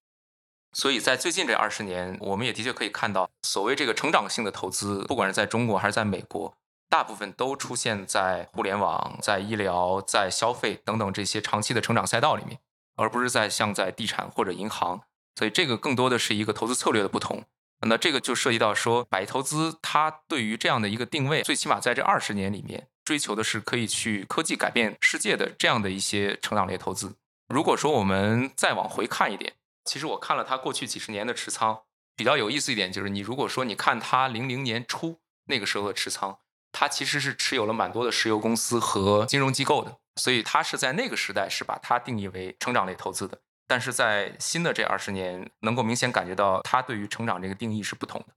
[0.73, 6.57] 所以在最近这二十年，我们也的确可以看到，所谓这个成长性的投资，不管是在中国还是在美国，
[6.89, 12.59] 大部分都出现在互联网、在医疗、在消费等等这些长期的成长赛道里面，
[12.95, 15.01] 而不是在像在地产或者银行。
[15.35, 17.45] 所以这个更多的是一个投资策略的不同。
[17.87, 27.15] 那这个就涉及到说，百亿投资它对于这样的一个定位，最起码在这二十年里面，追求的是可以去科技改变世界的这样的一些成长类投资。
[27.47, 29.53] 如果说我们再往回看一点，
[29.85, 31.83] 其实我看了它过去几十年的持仓，
[32.15, 36.37] 比较有意思一点就是，你如果说你看它零零年初那个时候的持仓，
[36.71, 43.39] 它其实是持有了蛮多的石油公司和金融机构的，所以它是在那个时代是把它定义为成长类投资的。
[43.69, 48.33] 但是在新的这二十年，能够明显感觉到他对于成长这个定义是不同的。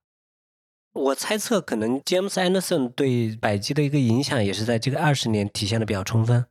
[0.92, 6.44] 我猜测，可能 James Anderson 对百基的一个影响，也是在这个二十年体现的比较充分。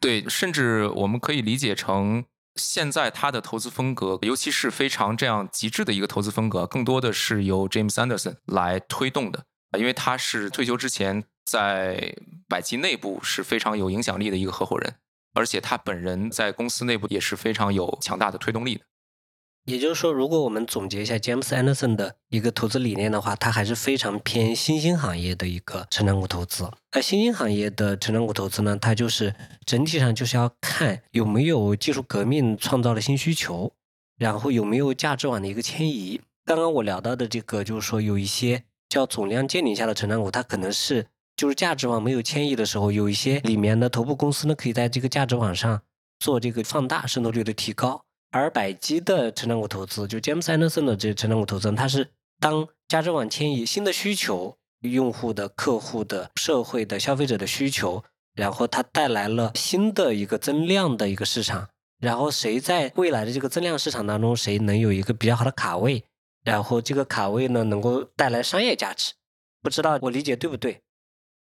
[0.00, 9.44] 对，甚至我们可以理解成，现在他的投资风格，尤其是非常这样极致的一个投资风格，更多的是由 James Anderson 来推动的
[9.78, 12.16] 因为他是退休之前在
[12.48, 14.94] 百基内部是非常有影响力的一个合伙人。
[15.34, 18.82] 而且他本人在公司内部也是非常有强大的推动力的。
[19.64, 26.70] 也就是说，如果我们总结一下 James Anderson 的一个投资理念的话，它还是非常偏新兴行业的一个成长股投资。
[26.92, 29.34] 那新兴行业的成长股投资呢，它就是
[29.66, 33.70] 整体上就是要看有没有技术革命创造了新需求，
[34.16, 36.22] 然后有没有价值网的一个迁移。
[36.46, 41.08] 刚刚我聊到的这个，就是说有一些叫总量建立下的成长股，它可能是
[41.38, 45.80] 就是价值网没有迁移的时候，有一些里面的头部公司呢，可以在这个价值网上
[46.18, 48.02] 做这个放大渗透率的提高。
[48.32, 52.10] 而百基的成长股投资，就 James Anderson 的这成长股投资，它是
[52.40, 58.02] 当价值网迁移新的需求，用户的、客户的、社会的、消费者的需求，
[58.34, 61.68] 然后它带来了新的一个增量的一个市场，
[62.00, 66.02] 然后谁在未来的这个增量市场当中，谁能有一个比较好的卡位，
[66.44, 69.12] 然后这个卡位呢能够带来商业价值，
[69.62, 70.80] 不知道我理解对不对？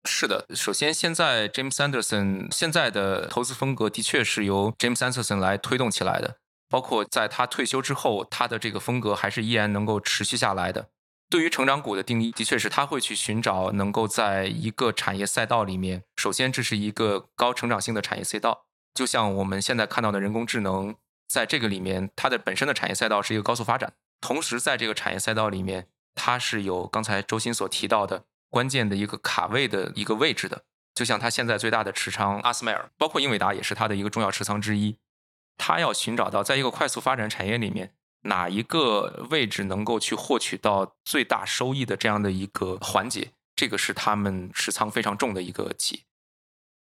[0.04, 6.36] 是的，首先现在 James Anderson 现在的投资风格的确是由 James Anderson 来推动起来的。
[6.70, 10.88] 包括在他退休之后，他的这个风格还是依然能够持续下来的。
[11.28, 20.94] 对于成长股的定义，的确是他会去寻找能够在一个产业赛道里面，首先这是一个高成长性的产业赛道，就像我们现在看到的人工智能，
[21.28, 34.98] 在这个里面，它的本身的产业赛道是一个高速发展，同时在这个产业赛道里面，它是有刚才周鑫所提到的关键的一个卡位的一个位置的，就像它现在最大的持仓阿斯麦尔，包括英伟达也是它的一个重要持仓之一。
[35.56, 37.92] 他要寻找到在一个快速发展产业里面
[38.22, 46.02] 哪一个位置能够去获取到最大收益的这样的一个环节，这个是他们持仓非常重的一个企业。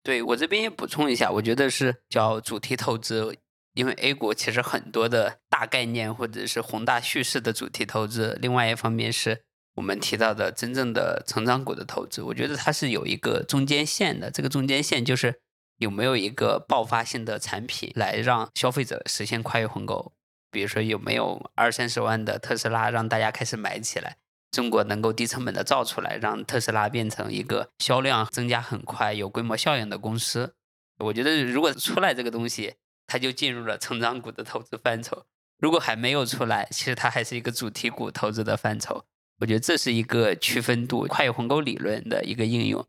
[0.02, 3.38] 对我这边也补充一下，我觉得是叫主题投资，
[3.74, 9.44] 因为 A 股其实很多的大概念或者是宏大叙事的主题投资，另外一方面是
[9.74, 15.40] 我们提到的真正的成长股的投资，我觉得它是有一个中间线的，这个中间线就是。
[15.78, 20.12] 有没有一个爆发性的产品来让消费者实现跨越鸿沟？
[20.52, 24.16] 比如说有没有二三十万的特斯拉让大家开始买起来？
[24.52, 30.54] 中国能够低成本的造出来，让特斯拉变成一个销量增加很快、有规模效应的公司？
[31.00, 32.74] 我觉得如果出来这个东西，
[33.08, 35.26] 它就进入了成长股的投资范畴；
[35.58, 39.04] 如果还没有出来，其实它还是一个主题股投资的范畴。
[39.40, 42.86] 我觉得这是一个区分度跨越鸿沟理论的一个应用。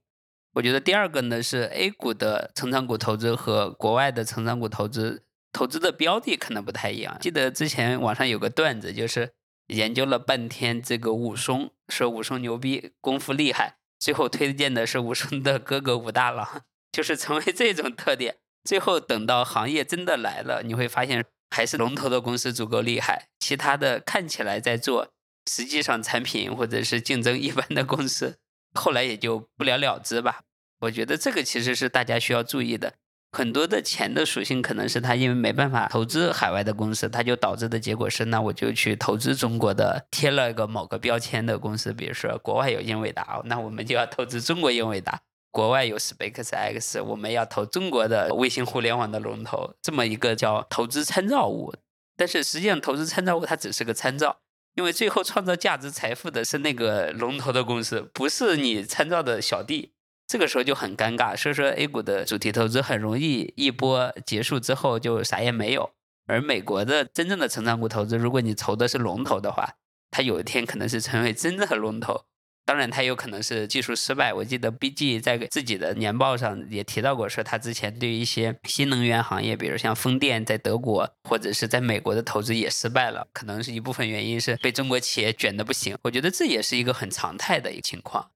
[0.53, 7.17] 我觉得第二个呢是 A 股的成长股投资和国外的成长股投资投资的标的可能不太一样。
[7.19, 9.33] 记得之前网上有个段子，就是
[9.67, 18.37] 研究了半天这个武松，说武松牛逼，功夫厉害，最后推荐的是武松的哥哥武大郎，就是成为这种特点。
[18.63, 25.13] 最后等到行业真的来了，你会发现还是龙头的公司足够厉害，其他的看起来在做，
[25.49, 28.37] 实际上产品或者是竞争一般的公司。
[28.73, 30.41] 后来也就不了了之吧。
[30.81, 32.93] 我觉得这个其实是大家需要注意的。
[33.31, 45.17] 很多的钱的属性可能是他因为没办法投资海外的公司，他就导致的结果是，那我就去投资中国的贴了一个某个标签的公司，比如说国外有英伟达，那我们就要投资中国英伟达；
[45.51, 49.73] 国外有 SpaceX，我们要投中国的卫星互联网的龙头。
[49.81, 51.73] 这么一个叫投资参照物，
[52.15, 54.39] 但是实际上投资参照物它只是个参照。
[54.75, 59.93] 因为最后创造价值财富的是那个龙头的公司，不是你参照的小弟，
[60.27, 61.35] 这个时候就很尴尬。
[61.35, 65.91] 所以说，A 股的主题投资很容易一波结束之后就啥也没有。
[66.27, 69.75] 而美国的真正的成长股投资，如果你投的是龙头的话，
[70.11, 72.25] 它有一天可能是成为真正的龙头。
[72.65, 74.33] 当然，它有可能是技术失败。
[74.33, 83.27] 我记得 BG 在自己的年报上也提到过，说他之前对于一些新能源行业，比如像风电，在德国或者是在美国的投资也失败了。
[83.31, 85.95] 可能是一部分原因是被中国企业卷的不行。
[86.01, 88.31] 我觉得这也是一个很常态的一个情况。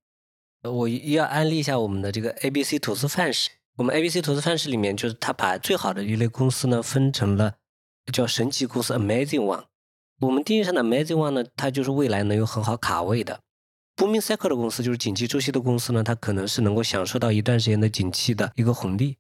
[0.62, 3.50] 我要安利一下我们的这个 ABC 投资范式。
[3.78, 7.56] 我们 ABC 投资范式里面，就是他把最好的一类公司呢分成了
[8.14, 9.64] 叫神奇公司 Amazing One。
[10.20, 13.40] 我们定义上的 Amazing One 呢，它就是未来能有很好卡位的。
[14.00, 19.18] Boom circle 的公司就是景气周期的公司呢，它可能是能够享受到一段时间的景气的一个红利。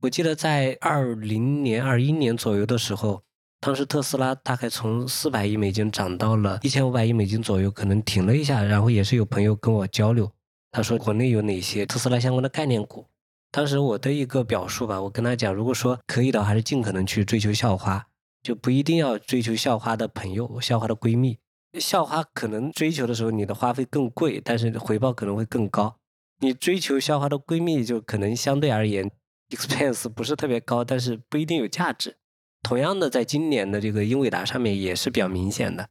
[0.00, 3.22] 我记得在二零年、二一年左右的时候，
[3.60, 8.62] 当时特斯拉大概从四百亿美金涨到了一千五百亿美金左右，可能停了一下。
[8.62, 10.32] 然后也是有朋友跟我交流，
[10.70, 13.04] 他说国内有哪些特斯拉相关的概念股。
[13.50, 18.06] 当时我的一个表述吧，我跟他讲，如果说可以的，还是尽可能去追求校花，
[18.42, 21.36] 就不一定要追求校花的朋友、校花的闺蜜。
[21.80, 25.96] 校花可能追求的时候，你的花费更贵，但是回报可能会更高。
[26.40, 29.10] 你追求校花的闺蜜，就可能相对而言
[29.50, 32.16] expense 不是特别高，但是不一定有价值。
[32.62, 35.88] 同样的，在今年的这个英伟达上面也是比较明显的。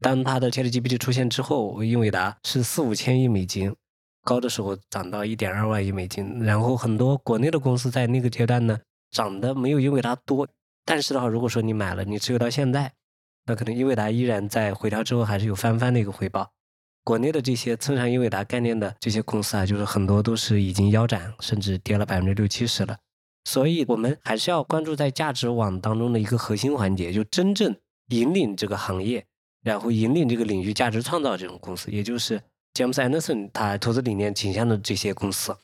[0.00, 3.74] 当它的 ChatGPT 出现之后，英伟达是四五千亿美金，
[4.24, 6.40] 高的时候涨到一点二万亿美金。
[6.40, 8.80] 然后很多国内的公司在那个阶段呢，
[9.10, 10.48] 涨的没有英伟达多，
[10.84, 12.92] 但是的话，如果说你买了，你持有到现在。
[13.46, 16.52] 那可能英伟达依然在回调之后还是有翻番的一个回报。
[17.04, 22.96] 国内的这些蹭上英伟达概念的这些公司啊，就是很多都是已经腰斩，甚至跌了百分之六七十了。
[23.44, 27.74] 所以，我们还是要关注在价值网当中的一个核心环节，就真正
[28.10, 29.26] 引领这个行业，
[29.64, 32.40] 然后引领这个领域价值创造这种公司，也就是
[32.72, 35.56] 詹姆斯·安德森他投资理念倾向的这些公司。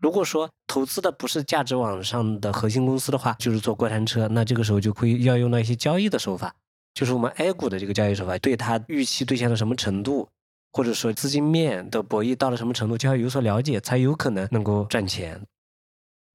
[0.00, 6.56] 如果说投资的不是价值网上的核心公司的话，就是做过山车，那这个时候就会要用到一些交易的手法，
[6.94, 10.28] 就是我们 A 股的这个交易手法，对它预期兑现到什么程度，
[10.72, 15.46] 或者说资金面的博弈到了什么程度，就要有所了解，才有可能能够赚钱。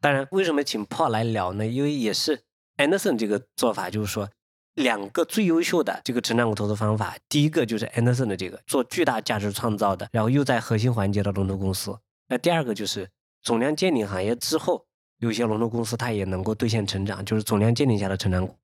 [0.01, 1.65] 当然，为什么请 Paul 来聊呢？
[1.65, 2.43] 因为也是
[2.77, 4.29] Anderson 这个做法，就是说
[4.75, 11.97] 两个最优秀的这个成长股投资方法，第一个就是 Anderson 的这个做巨大价值创造的，然后又在核心环节的龙头公司。
[12.27, 13.09] 那第二个就是
[13.41, 14.85] 总量见顶行业之后，
[15.19, 18.55] 有些龙头公司它也能够兑现成长，就是总量见顶下的成长股。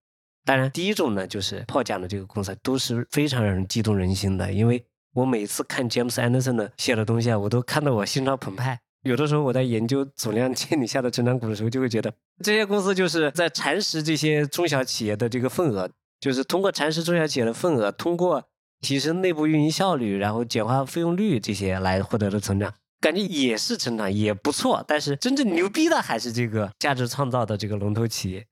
[0.44, 4.84] 当然，第一种呢，就是 Paul 讲的这个公司都是非常让人激动人心的，因为
[5.14, 8.80] 我每次看 James Anderson 的写的东西啊，我都看得我心潮澎湃。
[9.04, 12.14] 有的时候我在研究总量见底下的成长股的时候，就会觉得
[12.44, 15.90] 这些公司就是在蚕食这些中小企业的这个份额，
[16.20, 18.44] 就是通过蚕食中小企业的份额，通过
[18.80, 24.84] 提升内部运营效率，然后简化费用率这些来获得的成长，感觉也是成长也不错。
[24.88, 28.46] 但是真正牛逼的还是这个价值创造的这个龙头企业。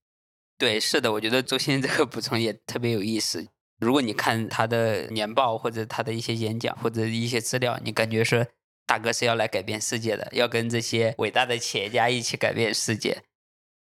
[0.59, 3.47] 对，是的，我觉得周鑫这个补充也特别有意思。
[3.79, 8.49] 如果你看他的年报或者他的一些演讲或者一些资料，你感觉是。
[8.85, 13.21] 大哥是要来改变世界的，要跟这些伟大的企业家一起改变世界，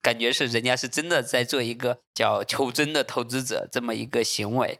[0.01, 4.79] 感觉是人家是真的在做一个叫求真的投资者这么一个行为。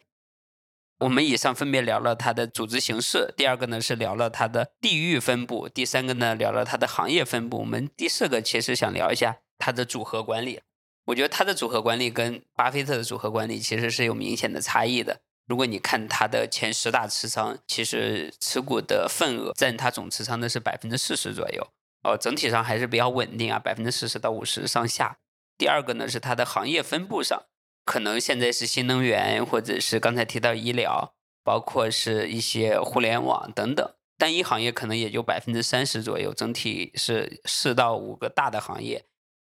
[1.01, 7.59] 我们以上分别聊了它的组织形式，第二个呢是聊了它的地域分布，第三个呢聊了它的行业分布。
[7.59, 10.63] 我们第四个其实想聊一下它的组合管理。
[11.07, 15.21] 我觉得它的组合管理跟巴菲特的组合管理其实是有明显的差异的。
[15.47, 21.69] 如果你看它的前十大持仓，其实持股的份额占它总持仓的是百分之四十左右，
[22.03, 25.19] 哦，整体上还是比较稳定啊，百分之四十到五十上下。
[25.59, 27.43] 第二个呢是它的行业分布上，
[27.85, 31.13] 可能现在是新能源，或者是刚才提到医疗，
[31.45, 39.05] 包括是一些互联网等等，单一行业可能也就百分之三十左右，整体是四到五个大的行业。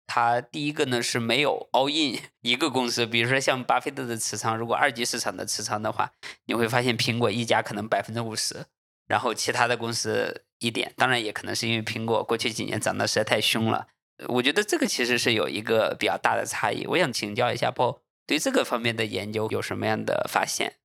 [0.08, 6.12] 它第一个呢是没有 all in 一个公司，比如说像巴菲特的持仓，如果二级市场的持仓的话，
[6.46, 8.66] 你会发现苹果一家可能百分之五十，
[9.08, 13.88] 然后其他的公司一点，当然也可能是因为苹果过去几年涨得实在太凶了。
[14.30, 16.88] 我觉得这个其实是有一个比较大的差异。
[16.88, 20.76] 我想请教一下 Paul，对这个方面的研究有什么样的发现？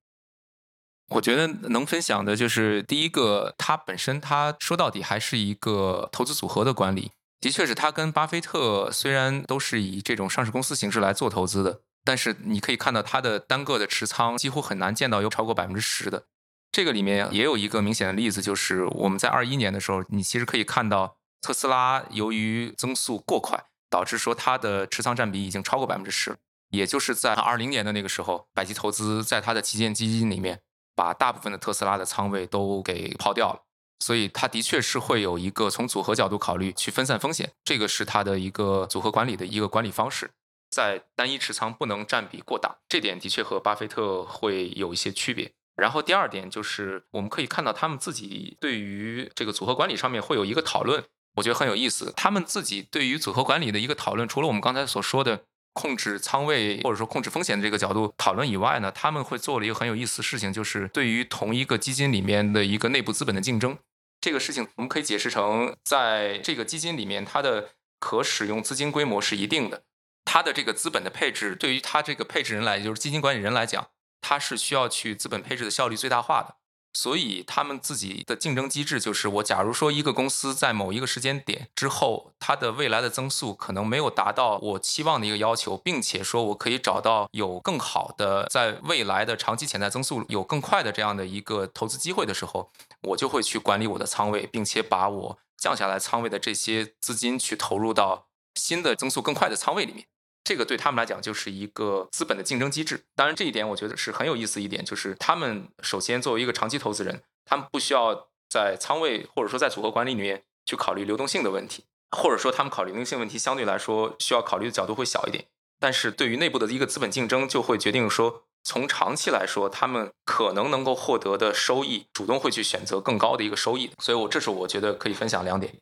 [1.10, 7.12] 我觉得能分享的就是第一个，它本身它说到底还是一个投资组合的管理。
[7.42, 16.26] 的确是他跟巴菲特虽然都是以这种上市公司形式来做投资的，但是你可以看到他的单个的持仓几乎很难见到有超过百分之十的。
[16.70, 26.36] 这个里面也有一个明显的例子，就是我们在二一年的时候，你其实可以看到特斯拉由于增速过快，导致说它的持仓占比已经超过百分之十。
[26.70, 30.60] 也就是在二零年的那个时候，百济投资在它的旗舰基金里面
[30.94, 33.64] 把大部分的特斯拉的仓位都给抛掉了。
[34.02, 40.32] 所以它的确是会有一个从组合角度考虑去分散风险，这个是它的一个组合管理的一个管理方式，
[40.70, 45.52] 在单一持仓不能占比过大，这点的确和巴菲特会有一些区别。
[45.76, 51.04] 然后第二点就是我们可以看到他们自己对于这个组合管理上面会有一个讨论，
[51.36, 52.12] 我觉得很有意思。
[52.16, 63.78] 他们自己对于组合管理的一个讨论，除了我们刚才所说的控制仓位或者说控制风险的这个角度讨论以外呢，他们会做了一个很有意思的事情，就是对于同一个基金里面的一个内部资本的竞争。
[64.22, 69.82] 这个事情我们可以解释成，在这个基金里面，它的可使用资金规模是一定的，
[70.24, 73.88] 它的这个资本的配置，对于它这个配置人来，就是基金管理人来讲，
[74.20, 76.54] 它是需要去资本配置的效率最大化的。
[76.94, 92.70] 所以他们自己的竞争机制就是，我假如说一个公司在某一个时间点之后，它的未来的增速可能没有达到我期望的一个要求，并且说我可以找到有更好的在未来的长期潜在增速有更快的这样的一个投资机会的时候，
[93.08, 100.06] 我就会去管理我的仓位，并且把我降下来仓位的这些资金去投入到新的增速更快的仓位里面。
[100.44, 103.04] 这个对他们来讲就是一个资本的竞争机制。
[103.14, 115.46] 当然，这一点我觉得是很有意思一点，就是他们首先作为一个长期投资人，他们不需要在仓位或者说在组合管理里面去考虑流动性的问题，或者说他们考虑流动性问题相对来说需要考虑的角度会小一点。
[115.78, 123.90] 但是对于内部的一个资本竞争，就会决定说，从长期来说，他们可能能够获得的收益，主动会去选择更高的一个收益。
[123.98, 125.74] 所以，我这是我觉得可以分享两点。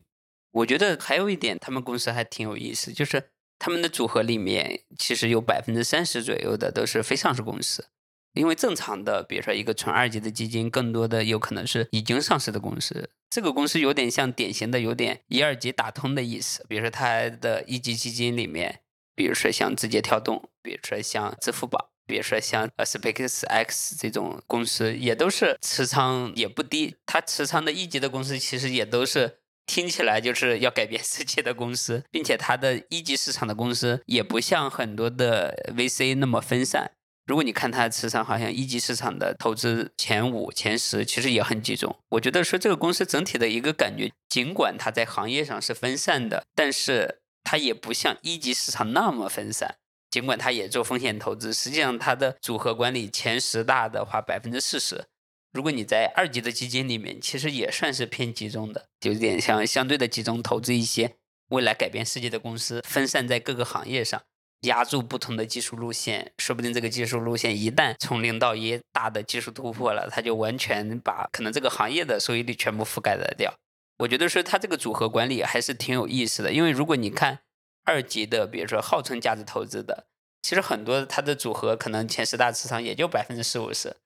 [0.53, 3.31] 我觉得还有一点，他们公司还挺有意思，就是。
[3.63, 7.89] 他们的组合里面，其实有百分之三十左右的都是非上市公司，
[8.33, 13.11] 因为正常的，比如说一个纯二级的基金，更多的有可能是已经上市的公司。
[13.29, 16.65] 这个公司有点像典型的有点一二级打通的意思。
[16.71, 18.81] 比如说它的一级基金里面，
[19.15, 26.97] 比如说像字节跳动，比如说像支付宝，比如说像 SpaceX 这种公司，也都是持仓也不低。
[27.07, 36.91] 它持仓的一级的公司，其实也都是听起来就是要改变世界的公司，并且它的一级市场的公司也不像很多的 VC 那么分散。
[37.27, 41.97] 如果你看它的持仓，好像一级市场的投资前五、前十其实也很集中。
[42.09, 49.77] 我觉得说这个公司整体的一个感觉，尽管它在行业上是分散的，但是它也不像一级市场那么分散。
[50.11, 55.05] 尽管它也做风险投资，实际上它的组合管理前十大的话百分之四十，
[55.53, 61.17] 如果你在二级的基金里面，其实也算是偏集中的，有点像相对的集中投资一些
[61.51, 64.21] 未来改变世界的公司，分散在各个行业上。
[64.65, 73.55] 压住不同的技术路线，说不定这个技术路线一旦从零到一大的技术突破了，它就完全把可能这个行业的收益率全部覆盖得掉。
[74.01, 77.39] 我觉得说它这个组合管理还是挺有意思的，因为如果你看
[77.85, 80.07] 二级的，比如说号称价值投资的，
[80.43, 83.97] 其实很多它的组合可能前十大持仓也就百分之四五十，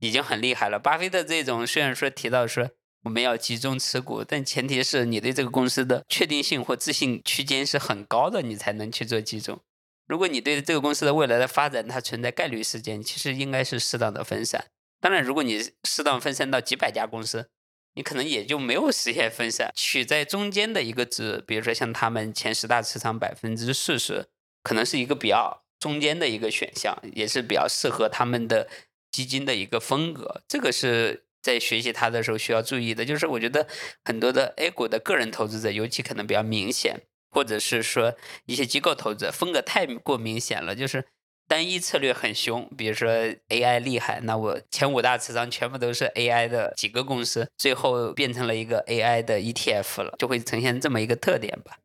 [0.00, 0.78] 已经很厉害了。
[0.78, 2.70] 巴菲特这种虽然说提到说
[3.04, 9.60] 我们要集中持股，但前提是你对这个公司的确定性或自信区间是很高的，你才能去做集中。
[10.06, 14.66] 如果你对这个公司的未来的发展它存在概率事件，其实应该是适当的分散。
[15.00, 17.50] 当然，如果你适当分散到几百家公司，
[17.94, 19.72] 你可能也就没有实现分散。
[19.74, 24.26] 取在中间的一个值，比如说像他们前十大持仓百分之四十，
[24.62, 28.68] 可能是一个比较中间的一个选项，也是比较适合他们的
[29.10, 30.42] 基金的一个风格。
[30.48, 33.04] 这个是在学习它的时候需要注意的。
[33.04, 33.66] 就是我觉得
[34.04, 37.02] 很多的 A 股的个人投资者，尤其可能比较明显。
[37.30, 38.16] 或者是说
[38.46, 41.04] 一些机构投资者风格太过明显了，就是
[41.48, 42.70] 单一策略很凶。
[42.76, 43.08] 比如说
[43.48, 51.78] AI 厉害，那我前五大持仓全部都是 AI 的几个公司，最后变成了一个 AI 的 ETF 了，就会呈现这么一个特点吧。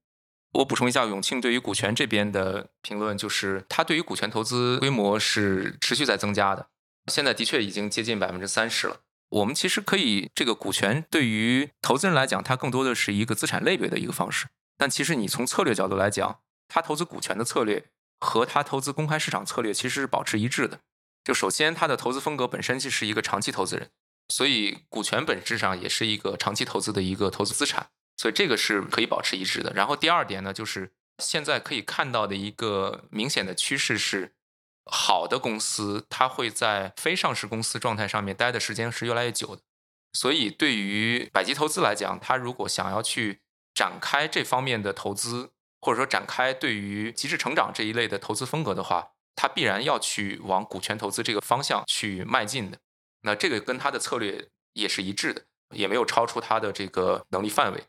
[0.51, 6.67] 我补充一下，永庆对于股权这边的评论，就是他对于股权投资规模是持续在增加的，
[7.11, 8.97] 现在的确已经接近百分之三十了。
[9.29, 14.45] 我们其实可以，这个股权对于投资人来讲，它更多的是一个资产类别的一个方式。
[14.77, 17.85] 但其实你从策略角度来讲，他投资股权的策略
[18.23, 20.79] 和他投资公开市场策略其实是保持一致的。
[21.23, 23.91] 就首先，他的投资风格本身就是一个长期投资人，
[24.29, 29.71] 所以股权本质上也是一个长期投资的一个投资资产，所以这个是可以保持一致的。
[29.73, 34.33] 然后第二点呢，就是现在可以看到的一个明显的趋势是，
[34.85, 39.61] 好的公司它会在非上市公司状态上面待的时间是越来越久的。
[40.11, 43.39] 所以对于百级投资来讲，他如果想要去
[43.73, 45.51] 展开这方面的投资，
[45.83, 52.77] 或者说展开对于极致成长这一类的投资风格的话，它必然要去往股权投资这个方向去迈进的。
[53.23, 57.83] 那这个跟它的策略也是一致的，也没有超出它的这个能力范围。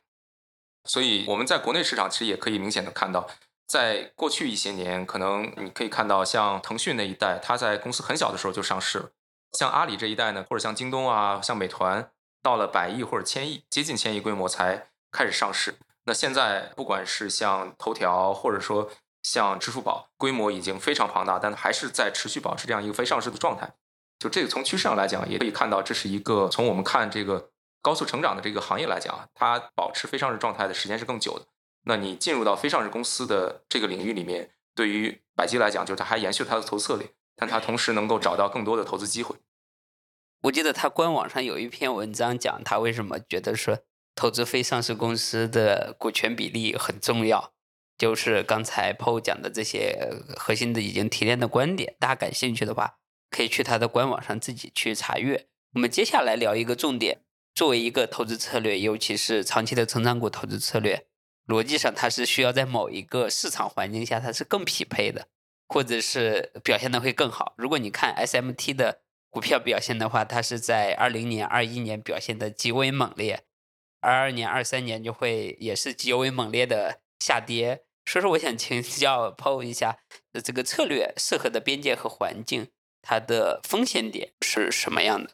[0.84, 3.28] 所以我们在国内市场其实也可以明显的看到，
[3.68, 9.06] 在过去一些年，可能你可以看到像腾讯那一代，它在公司很小的时候就上市了；
[9.52, 12.10] 像阿里这一代呢，或者像京东啊、像美团，
[12.42, 14.88] 到了百亿或者千亿、接近千亿规模才。
[15.16, 15.76] 开始上市，
[16.06, 18.90] 那现在不管是像头条，或者说
[19.22, 23.74] 像支付宝，规模已经非常庞大，但还是在持续保持这样一个非上市的状态。
[24.18, 27.50] 就这个从趋势上来讲，也可以看到，这是一个从我们看这个
[27.80, 31.46] 高速成长的这个行业来讲，它保持非上市状态的时间是更久的。
[31.86, 39.36] 那你进入到非上市公司的这个领域里面，对于百基来讲，就是它还延续它的投资策略，但它同时能够找到更多的投资机会。
[40.42, 43.78] 我记得他官网上有一篇文章讲，他为什么觉得说。
[44.14, 47.52] 投资非上市公司的股权比例很重要，
[47.98, 51.96] 就是刚才 PO 讲的这些核心的已经提炼的观点。
[51.98, 52.98] 大家感兴趣的话，
[53.30, 55.46] 可以去他的官网上自己去查阅。
[55.74, 57.22] 我们接下来聊一个重点，
[57.54, 61.06] 作为一个投资策略，尤其是长期的成长股投资策略，
[61.48, 65.26] 逻辑上它是需要在某一个市场环境下它是更匹配的，
[65.66, 67.54] 或者是表现的会更好。
[67.56, 69.00] 如果你看 SMT 的
[69.30, 73.42] 股票表现的话，它是在二零年、二一年表现的极为猛烈。
[74.04, 79.96] 二二年、二三年就会也是极为猛烈的下跌，所以说我想请教 Po 一下，
[80.44, 82.68] 这个策略适合的边界和环境，
[83.00, 85.30] 它的风险点是什么样的？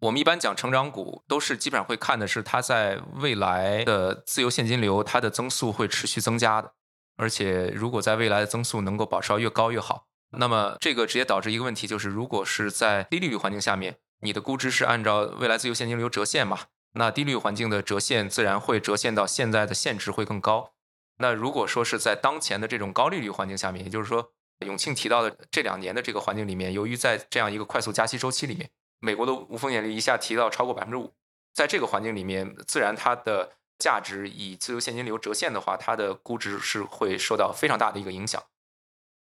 [0.00, 6.74] 我们一般讲成长股，都是基本上会看的是它在未来的自由现金流，它的增速会持续增加的，
[7.16, 10.06] 而且如果在未来的增速能够保持到越高越好，
[10.38, 16.60] 那么这个直接导致一个问题，就是如果是在低利率环境下面，你的估值是按照未来自由现金流折现嘛？
[16.98, 20.74] 那低利率环境的折现自然会折现到现在的现值会更高。
[21.18, 24.32] 那如果说是在当前的这种高利率环境下面，也就是说
[24.66, 28.68] 永庆提到的这两年的这个环境里面，由于在这样一个快速加息周期里面，
[28.98, 31.14] 美国的无风险利率一下提到超过百分之五，
[31.54, 38.42] 在这个环境里面，自然它的价值以自由现金流折现的话，它的估值是会受到非常大的一个影响。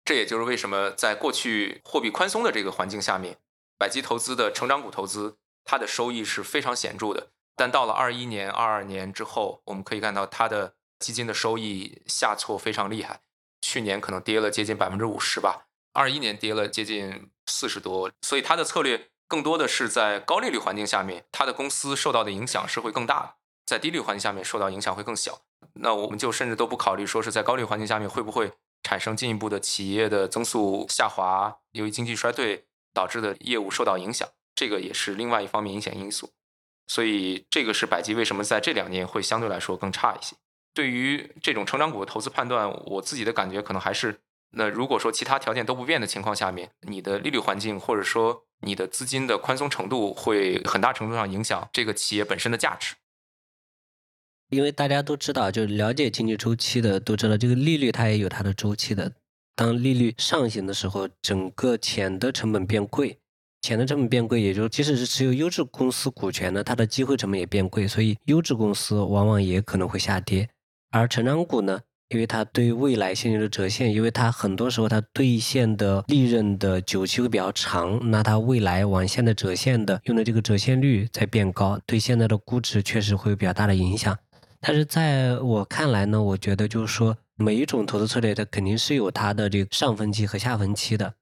[0.03, 3.37] 这也就是为什么在过去货币宽松的这个环境下面，
[3.77, 7.31] 百基投资的成长股投资，它的收益是非常显著的。
[7.55, 13.21] 但到了二一年、二二年之后，我们可以看到它的基金的收益下挫非常厉害，
[13.61, 18.11] 去年可能跌了接近百分之五十吧，二一年跌了接近四十多。
[18.21, 23.29] 所以它的策略更多的是在高利率环境下面，它的公司受到的影响是会更大的；
[23.65, 25.41] 在低利率环境下面受到影响会更小。
[25.73, 28.51] 那我们就甚至都不考虑说是在高利率环境下面会不会
[28.83, 36.31] 产生进一步的企业的增速下滑，由于经济衰退导致的业务受到影响，这个也是另外一方面影响因素。
[36.91, 40.35] 所以这个是百基为什么在这两年会相对来说更差一些。
[40.73, 44.19] 对于这种成长股的投资判断，我自己的感觉可能还是，
[44.57, 52.95] 那如果说其他条件都不变的情况下面，你的利率环境或者说你的资金的宽松程度会很大程度上影响这个企业本身的价值。
[54.49, 59.13] 因为大家都知道，就了解经济周期的都知道，这个利率它也有它的周期的。
[59.55, 63.20] 当利率上行的时候，整个钱的成本变贵。
[63.61, 70.49] 钱的成本变贵，也就即使是持有优质公司股权的，它的机会成本也变贵，所以优质公司往往也可能会下跌。
[70.89, 84.17] 而成长股呢，因为它对未来现金流折现，因为它很多时候它兑现的利润的久期会比较长，那它未来往现在折现的用的这个折现率在变高，对现在的估值确实会有比较大的影响。
[84.59, 91.13] 但是在我看来呢，我觉得就是说每一种投资策略它肯定是有它的这个上分期和下分期的。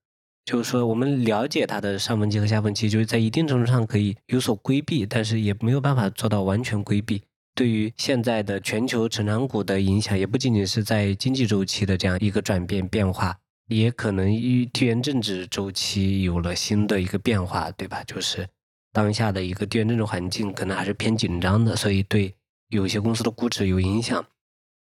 [0.46, 7.22] 就是说，我们了解它的上分期和下分期，就是在一定程度上可以有所规避，但是也没有办法做到完全规避。
[7.54, 13.38] 对于现在的全球成长股的影响，也不仅仅是在经济周期的这样一个转变变化，
[13.68, 18.04] 也可能与地缘政治周期有了新的一个变化，对吧？
[18.06, 18.48] 就是
[18.92, 22.34] 当下的一个地缘政治环境可能还是偏紧张的，所以对
[22.70, 24.26] 有些公司的估值有影响。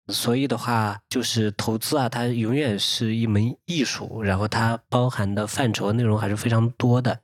[0.09, 7.21] 所以的话，就是投资啊，它永远是一门艺术，然后它包含的范畴内容还是非常多的。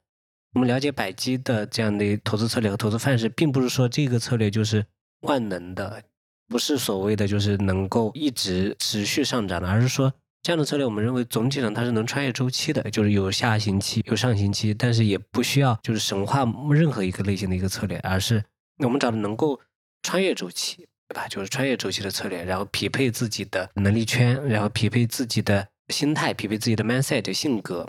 [0.54, 4.84] 我们了解百基的这样的投资策略和投资范式，并不是说这个策略就是
[5.20, 6.02] 万能的，
[6.48, 10.12] 不是所谓的就是能够一直持续上涨的，而是说
[10.42, 18.42] 这样的策略，我们认为总体上它是能穿越周期的，就是有下行期，有上行期，但是也不需要就是神话任何一个类型的一个策略，而是
[18.78, 19.60] 我们找的能够
[20.02, 20.88] 穿越周期。
[21.10, 21.26] 对吧？
[21.26, 27.84] 就是穿越周期的策略，然后匹配自己的能力圈，然后匹配自己的心态，匹配自己的 mindset 性格，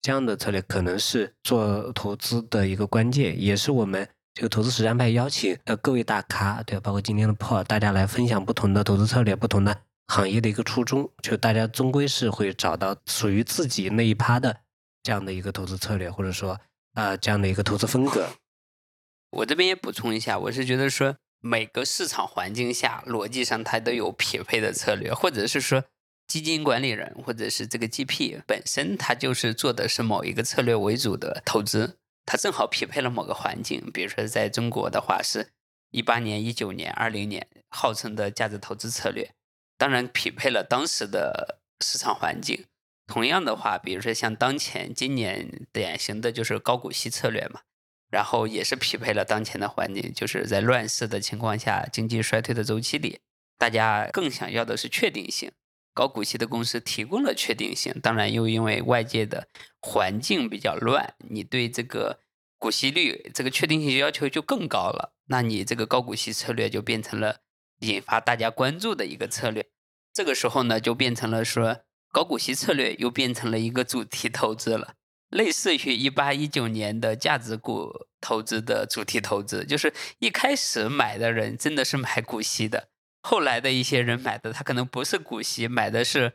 [0.00, 14.56] 这样的策略可能是做投资的一个关键，也是我们这个投资实战派邀请的各位大咖，对，包括今天的 Paul，大家来分享不同的投资策略，不同的行业的一个初衷，就大家终归是会找到属于自己那一趴的
[15.02, 16.56] 这样的一个投资策略，或者说
[16.94, 18.28] 啊这样的一个投资风格。
[19.30, 21.16] 我这边也补充一下，我是觉得说。
[21.40, 25.84] 每个市场环境下，逻辑上它都有匹配的策略，或者是说
[26.26, 33.90] 基金管理人或者是这个 GP 本身，它就是做的是某一个策略为主的投资，它正好匹配了某个环境。
[33.92, 35.52] 比如说在中国的话，是
[35.90, 39.32] 一八年、一九年、二零年号称的价值投资策略，
[39.78, 42.66] 当然匹配了当时的市场环境。
[43.06, 47.62] 同样的话，比如说像当前今年典型的就是高股息策略嘛。
[48.10, 53.20] 然后也是匹配了当前的环境，就是在乱世的情况下，经济衰退的周期里，
[53.56, 55.52] 大家更想要的是确定性。
[55.92, 59.48] 高股息的公司提供了确定性，当然又因为外界的
[59.80, 62.20] 环境比较乱，你对这个
[62.58, 65.14] 股息率这个确定性要求就更高了。
[65.26, 67.38] 那你这个高股息策略就变成了
[67.80, 69.68] 引发大家关注的一个策略。
[70.12, 71.80] 这个时候呢，就变成了说
[72.12, 74.94] 高股息策略又变成了一个主题投资了。
[75.30, 82.88] 类似于一八一九年的价值股投资的主题投资，就是一开始买的人真的是买股息的，
[83.22, 86.34] 后来的一些人买的他可能不是股息，买的是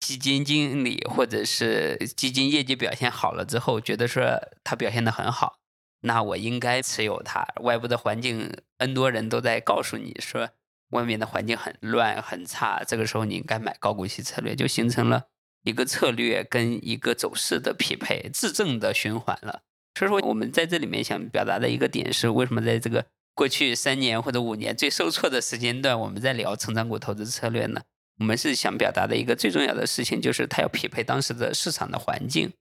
[0.00, 5.58] 基金经理或者是基金业绩表现好了之后，觉得说他表现的很好，
[6.00, 7.46] 那我应该持有它。
[7.60, 10.48] 外部的环境 N 多人都在告诉你说，
[10.92, 15.26] 外面的环境很乱很差，这个时候你应该买高股息策略，就形成了。
[15.62, 19.62] 一个策略跟一个走势的匹配，自证的循环了。
[19.98, 27.82] 所以说，我们在这里面想表达的一个点是，为什么在这个过去三年或者五年最受挫的时间段，我们在聊成长股投资策略呢？
[28.18, 32.52] 我们是想表达的一个最重要的事情，就是它要匹配当时的市场的环境。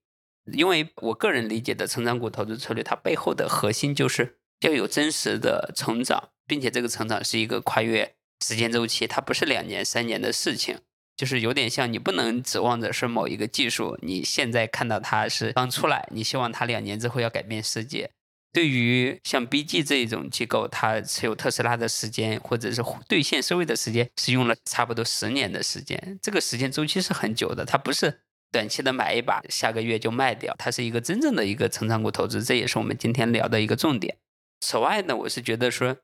[0.53, 10.79] 因为我个人理解的成长股投资策略，它背后的核心就是要有真实的成长，并且这个成长是一个跨越时间周期，它不是两年三年的事情。
[11.19, 18.09] 就是有点像你不能指望着是某一个技术，你现在看到它是刚出来，你希望它两年之后要改变世界。
[18.53, 34.15] 对于像 BG 这一种机构，它持有特斯拉的时间或者是兑现收益的时间是用了差不多十年的时间，这个时间周期是很久的，它不是短期的买一把，下个月就卖掉，它是一个真正的一个成长股投资，这也是我们今天聊的一个重点。
[34.61, 35.97] 此外呢，我是觉得说，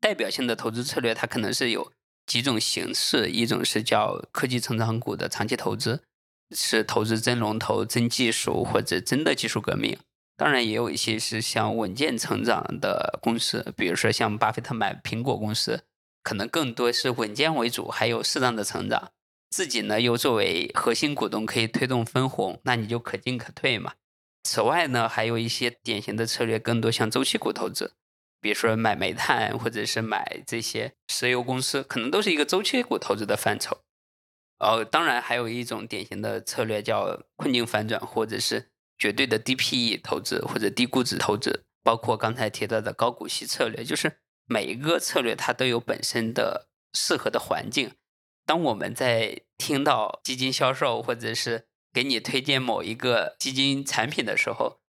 [0.00, 1.92] 代表性的投资策略它可能是有
[2.26, 6.02] 几种形式，一种是叫科技成长股的长期投资，
[6.54, 9.96] 是投资真龙头、真技术或者真的技术革命。
[10.36, 15.84] 当然，也有一些是像稳健成长的公司，比如说像巴菲特买苹果公司，
[16.22, 19.12] 可能更多是稳健为主，还有适当的成长。
[19.48, 23.94] 自己呢又作为核心股东，可以推动分红，那你就可进可退嘛。
[24.42, 27.92] 此外呢，还有一些典型的策略，更多像周期股投资，
[28.46, 33.80] 比如说买煤炭或者是买这些石油公司，可能都是一个周期股投资的范畴。
[34.60, 38.70] 哦，当然还有一种典型的策略叫困境反转，或者是。
[38.98, 47.90] 绝对的低 PE 投资或者低估值投资，包括刚才提到的高股息策略，就是每一个策略它都有本身的适合的环境。
[48.46, 54.80] 当我们在听到基金销售或者是给你推荐某一个基金产品的时候，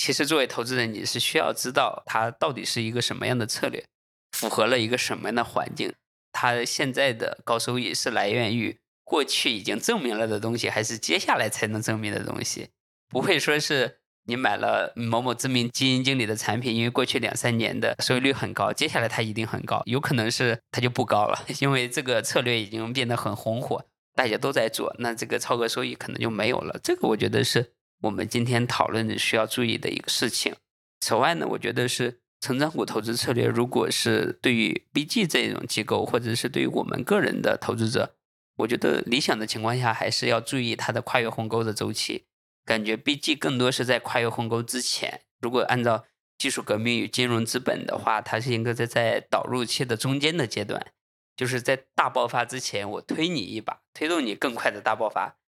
[0.00, 3.84] 其实作为投资人，你是需要知道它到底是一个什么样的策略，
[4.32, 5.92] 符合了一个什么样的环境，
[6.32, 12.70] 它现在的高收益是来源于过去已经证明了的东西，还是接下来才能证明的东西。
[13.10, 23.84] 不会说是你买了某某知名基金经理的产品，因为过去两三年的收益率很高，接下来它一定很高，有可能是它就不高了， 因为这个策略已经变得很红火，
[24.14, 26.80] 大家都在做，那这个超额收益可能就没有了。
[26.82, 30.54] 这个我觉得是我们今天讨论的需要注意的一个事情。
[31.00, 38.16] 此外呢，我觉得是成长股投资策略，如果是对于 BG 这种机构，或者是对于我们个人的投资者，
[38.56, 42.26] 我觉得理想的情况下还是要注意它的跨越鸿沟的周期。
[42.64, 45.22] 感觉 BG 更多是在跨越鸿沟之前。
[45.40, 46.04] 如果按照
[46.38, 50.92] 技术革命与金融资本的话，它是应该在在导入期的中间的阶段，
[51.36, 55.39] 就是在大爆发之前，我推你一把，推动你更快的大爆发。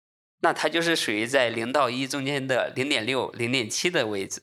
[0.43, 4.43] 那它就是属于在零到一中间的零点六、零点七的位置。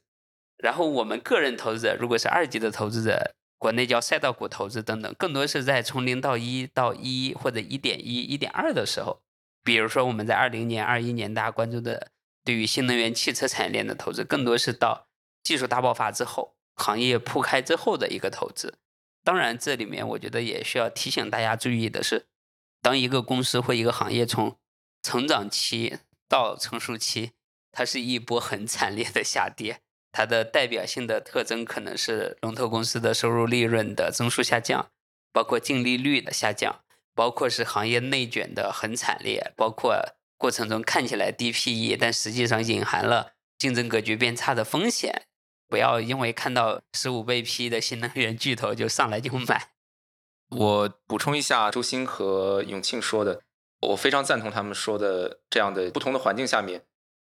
[0.57, 9.21] 然后我们个人投资者，如果是二级的投资者，国内叫赛道股投资等等，更多是在从零到一到一或者一点一、一点二的时候。
[9.63, 12.11] 比如说我们在二零年、二一年大家关注的。
[12.45, 15.07] 对于新能源汽车产业链的投资，更多是到
[15.43, 18.79] 技术大爆发之后，行业铺开之后的一个投资。
[19.23, 22.25] 当然，这里面我觉得也需要提醒大家注意的是，
[22.81, 24.57] 当一个公司或一个行业从
[25.09, 25.97] 成长期
[26.27, 27.31] 到成熟期，
[27.71, 29.81] 它是一波很惨烈的下跌。
[30.11, 34.91] 它的代表性的特征可能是龙头公司的收入利润的增速下降，
[35.33, 36.83] 包括净利率的下降，
[37.15, 40.15] 包括是行业内卷的很惨烈，包括。
[40.37, 45.23] 过程中看起来低 PE，但实际上隐含了竞争格局变差的风险。
[45.67, 49.71] 不要因为看到十五倍 PE 的新能源巨头就上来就买。
[50.51, 53.41] 我补充一下周鑫和永庆说的，
[53.81, 56.83] 我非常赞同他们说的，这样的不同的环境下面，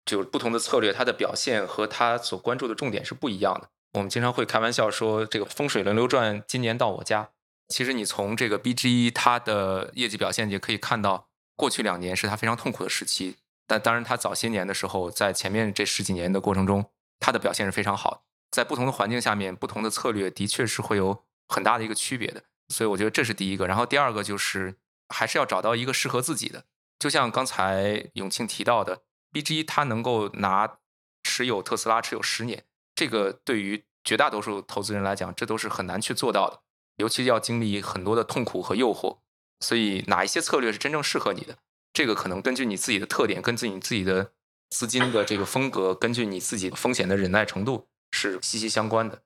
[0.05, 3.69] 就不同的策略，它的表现和它所关注的重点是不一样的。
[3.95, 7.31] 我们经常会开玩笑说，这个风水轮流转，今年到我家。
[7.69, 11.29] 其实你从这个 BGE 它的业绩表现也可以看到。
[11.57, 13.37] 过去两年是他非常痛苦的时期，
[13.67, 18.25] 但当然他早些年的时候，在前面这十几年的过程中，他的表现是非常好。
[18.51, 22.45] 在不同的环境下面，不同的策略的确是会有很大的一个区别的。
[22.71, 23.67] 所以我觉得这是第一个。
[23.67, 24.77] 然后第二个就是
[25.11, 26.65] 还是要找到一个适合自己的。
[26.99, 29.03] 就像刚才永庆提到的
[29.33, 30.79] ，BG 他能够拿
[31.23, 36.63] 持有特斯拉持有十年，这个对于绝大多数投资人来讲，这都是很难去做到的，
[36.97, 39.19] 尤其要经历很多的痛苦和诱惑。
[39.61, 41.59] 所以哪一些策略是真正适合你的？
[41.93, 44.33] 这个可能根据你自己的特点，根据你自己的
[44.71, 49.23] 资金的这个风格，根据你自己风险的忍耐程度是息息相关的。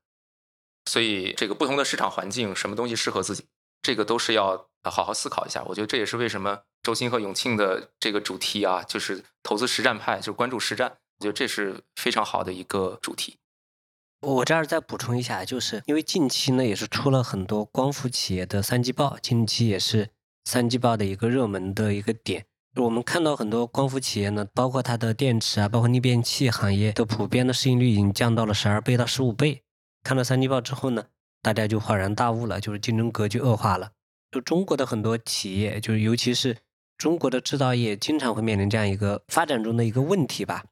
[0.87, 3.47] 所以这个不同的市场环境，什么东西适合自己，
[3.83, 5.63] 这个都是要好好思考一下。
[5.65, 10.99] 我觉得这也是为什么周鑫和永庆的这个主题啊，就是投资实战派，就是关注实战。
[11.19, 13.39] 我觉得这是非常好的一个主题。
[14.21, 20.11] 我这儿再补充一下，就是因为近期呢也是出了很多光伏企业的三季报，近期也是。
[20.47, 22.45] 三季报的一个热门的一个点，
[22.77, 29.63] 我们看到很多光伏企业呢，包括它的电池啊，包括逆变器行业的普遍的市盈率已经降到了十二倍到十五倍。
[30.03, 31.07] 看了三季报之后呢，
[31.41, 33.93] 大家就恍然大悟了，就是竞争格局恶化了。
[34.35, 36.57] 就中国的很多企业，就是尤其是
[36.99, 40.65] 中国的制造业，经常会面临这样一个发展中的一个问题吧。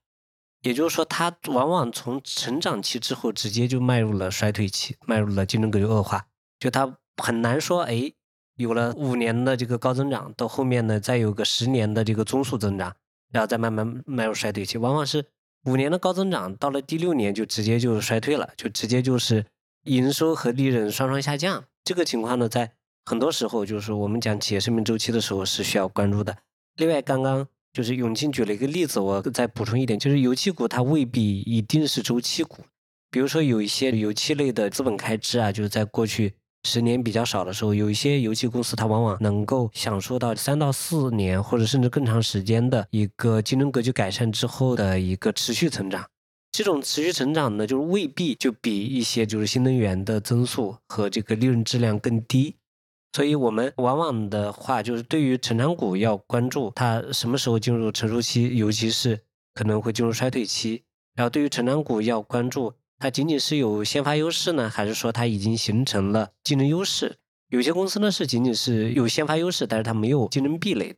[0.63, 6.27] 也就是说，它往往从成长期之后，直接就迈入了衰退期，迈入了竞争格局恶化。
[6.59, 8.13] 就它很难说，哎。
[8.57, 12.95] 有了五年的这个高增长，到后面呢再有个十年的这个中速增长，
[13.31, 14.77] 然后再慢慢迈入衰退期。
[14.77, 15.25] 往往是
[15.65, 19.47] 五年的高增长，到了第六年就直接就衰退了，就直接就是
[19.85, 21.65] 营收和利润双双下降。
[21.83, 22.75] 这个情况呢，在
[23.05, 26.37] 很多时候就是我们讲企业生命周期的时候是需要关注的。
[26.77, 32.65] 另外，刚刚就是永庆举了一个例子，我再补充一点，就是油气股它未必一定是周期股。
[33.11, 36.33] 比如说有一些油气类的资本开支啊，就是在过去
[36.65, 46.07] 十年比较少的时候，有一些油气公司它往往能够享受到三到四年或者甚至更长时间的一个竞争格局改善之后的一个持续成长。
[46.53, 52.57] 这种持续成长呢，就是未必就比一些就是新能源的增速和这个利润质量更低。
[53.13, 59.21] 所以我们往往的话，就是对于成长股要关注它什么时候进入成熟期，尤其是
[59.55, 60.85] 可能会进入衰退期。
[61.15, 62.75] 然后对于成长股要关注。
[62.99, 67.17] 它仅仅是有先发优势呢，还是说它已经形成了竞争优势？
[67.49, 70.95] 有些公司呢是仅仅是有先发优势，但是它没有竞争壁垒。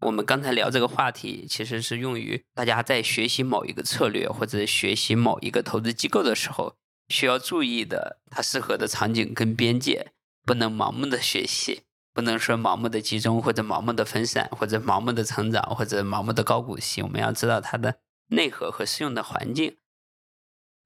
[0.00, 6.76] 我们刚才聊这个话题，其实是用于大家在学习某一个策略或者学习某一个投资机构的时候
[7.10, 10.12] 需要注意的，它适合的场景跟边界，
[10.46, 11.82] 不能盲目的学习，
[12.14, 17.02] 不能说盲目的集中或者盲目的分散或者盲目的成长或者盲目的高股息。
[17.02, 19.76] 我们要知道它的内核和适用的环境。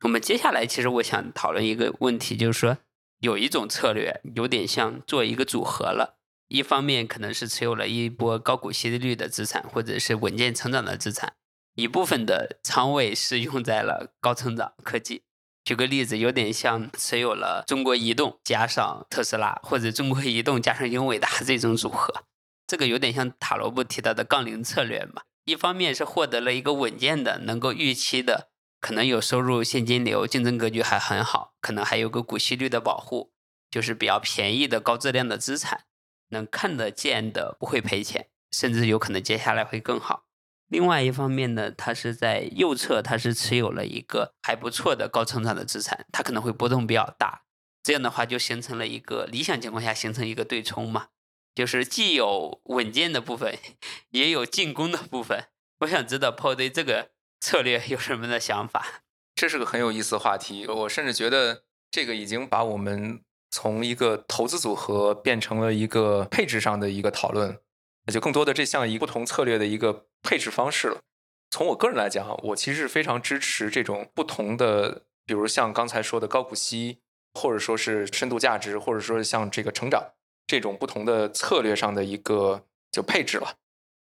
[0.03, 2.79] 我们接下来其实我想讨论一个问题，就是说
[3.19, 11.35] 有一种策略有点像做一个组合了，一方面可能是持有了一波高股息率的资产，或者是稳健成长的资产，
[11.75, 15.23] 一部分的仓位是用在了高成长科技。
[15.71, 22.25] 举个例子，有点像持有了中国移动加上特斯拉，或者中国移动加上英伟达这种组合，
[22.67, 25.23] 这个有点像塔罗布提到的杠铃策略嘛。
[25.45, 28.49] 一方面是获得了一个稳健的、能够预期的。
[28.81, 33.31] 可能有收入、现金流，竞争格局还很好，可能还有个股息率的保护，
[33.71, 35.85] 就是比较便宜的高质量的资产，
[36.31, 40.25] 能看得见的不会赔钱，甚至有可能接下来会更好。
[40.71, 47.43] 另外一方面呢，它是在右侧，它是持有了一个还不错的高成长的资产，它可能会波动比较大。
[47.83, 51.09] 这样的话就形成了一个理想情况下形成一个对冲嘛，
[51.55, 53.59] 就是既有稳健的部分，
[54.09, 55.49] 也有进攻的部分。
[55.81, 57.11] 我想知道 Paul 对这个。
[57.43, 58.85] 策略有什么的想法？
[59.35, 60.67] 这是个很有意思的话题。
[60.67, 67.59] 我甚至觉得这个已经把我们从一个投资组合变成了一个配置上的一个讨论，
[68.07, 71.01] 那就更多的这像一不同策略的一个配置方式了。
[71.51, 76.99] 从我个人来讲，我其实是非常支持这种不同的，比如像刚才说的高股息，
[77.35, 80.13] 或者说是深度价值，或者说像这个成长
[80.47, 83.57] 这种不同的策略上的一个就配置了。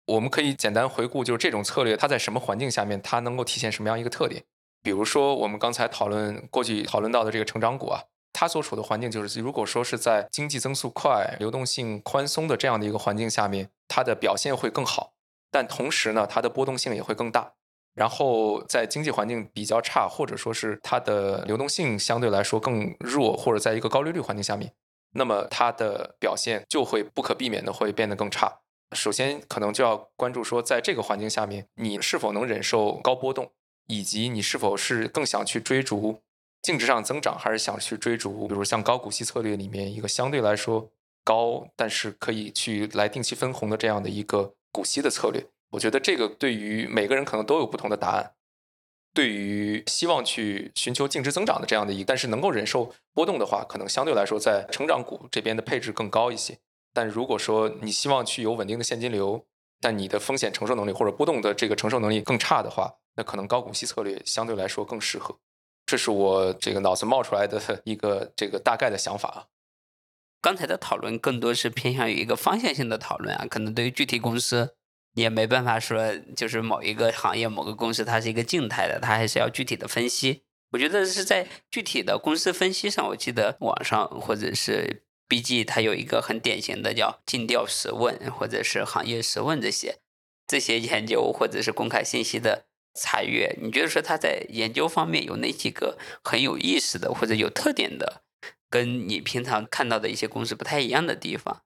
[0.06, 4.44] 我们可以简单回顾，就是这种策略它在什么环境下面，它能够体现什么样一个特点？
[4.82, 15.14] 比如说，我们刚才讨论过去讨论到的这个成长股啊，它所处的环境就是，如果说是在经济增速快、流动性宽松的这样的一个环境下面，它的表现会更好。
[15.52, 17.54] 但同时呢，它的波动性也会更大。
[17.96, 24.72] 然后在经济环境比较差，或者说是它的流动性相对来说更弱，或者在一个高利率环境下面，
[25.14, 28.60] 那么它的表现就会不可避免的会变得更差。
[28.96, 33.52] 首先，可能就要关注说，在这个环境下面，你是否能忍受高波动，
[33.88, 36.22] 以及你是否是更想去追逐
[36.62, 40.90] 净值上增长，还是想去追逐，比如像高股息策略里面一个相对来说
[41.24, 45.48] 高，但是可以去来定期分红的这样的一个股息的策略。
[45.72, 48.34] 我觉得这个对于每个人可能都有不同的答案。
[49.12, 56.60] 对于希望去寻求净值增长的这样的一个，但是能够忍受波动的话，可能相对来说在成长股这边的配置更高一些。
[56.94, 59.46] 但如果说你希望去有稳定的现金流，
[59.82, 65.40] 但你的风险承受能力或者波动的这个承受能力更差的话，那可能高股息策略相对来说更适合。
[65.90, 69.50] 这是我这个脑子冒出来的 一个这个大概的想法。
[70.40, 74.76] 刚才的讨论更多是偏向于一个方向性的讨论啊，可能对于具体公司
[75.16, 80.44] 也没办法说，就是某一个行业某个公司它是一个静态的，它还是要具体的分析。
[80.72, 85.04] 我觉得是在具体的公司分析上，我记得网上或者是。
[85.30, 90.00] BG 它有一个很典型的叫尽调实问，或者是行业实问这些
[90.48, 98.24] 这些研究或者是公开信息的查阅，你觉得说它在研究方面有哪几个很有意思的或者有特点的，
[98.70, 101.64] 跟你平常看到的一些公司不太一样的地方？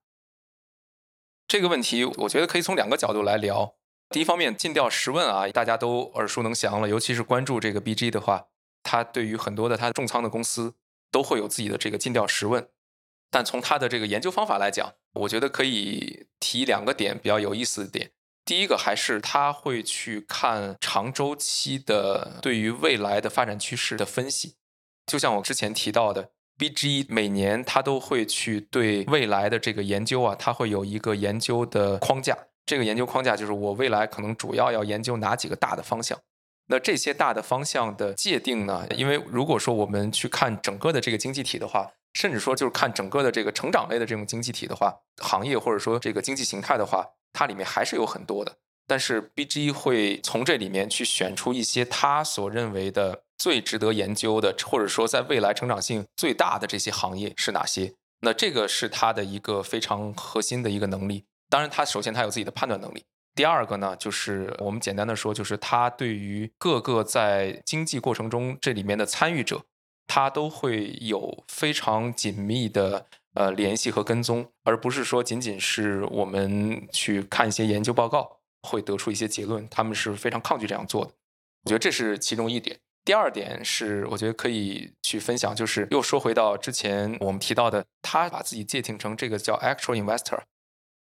[1.46, 3.76] 这个问题我觉得可以从两个角度来聊。
[4.10, 8.48] 第一方面，尽调十问啊，大家都耳熟能详了，尤其是关注这个 BG 的话，
[8.82, 10.74] 它对于很多的它重仓的公司
[11.10, 12.68] 都会有自己的这个尽调十问。
[13.30, 18.12] 但从他的这个研究方法来讲，我觉得可以提两个点比较有意思的点。
[18.44, 24.56] 第一个还是他会去看长周期的对于未来的发展趋势的分析。
[25.06, 32.36] 就像我之前提到的，BG 每年它都会去对未来的这个研究啊，它会有一个研究的框架。
[32.66, 36.18] 这个研究框架就是我未来可能主要要研究哪几个大的方向。
[36.68, 38.86] 那这些大的方向的界定呢？
[38.96, 48.56] 因为如果说我们去看整个的这个经济体的话，甚至说就是看整个的这个成长类的这种经济体的话，行业或者说这个经济形态的话，它里面还是有很多的。
[48.86, 57.94] 但是 BG 会从这里面去选出一些他所认为的最值得研究的，或者说在未来成长性最大的这些行业是哪些？
[58.20, 61.24] 那这个是他的一个非常核心的一个能力。
[61.50, 63.04] 当然，他首先他有自己的判断能力。
[63.34, 69.62] 第二个呢，就是我们简单的说，就是他对于各个在经济过程中这里面的参与者，
[70.06, 81.12] 他都会有非常紧密的呃联系和跟踪，而不是说仅仅是我们去看一些研究报告会得出一些结论，他们是非常抗拒这样做的。
[81.64, 82.78] 我觉得这是其中一点。
[83.04, 90.40] 第二点是，我觉得可以去分享，就是又说回到之前我们提到的，他把自己界定成这个叫 actual investor，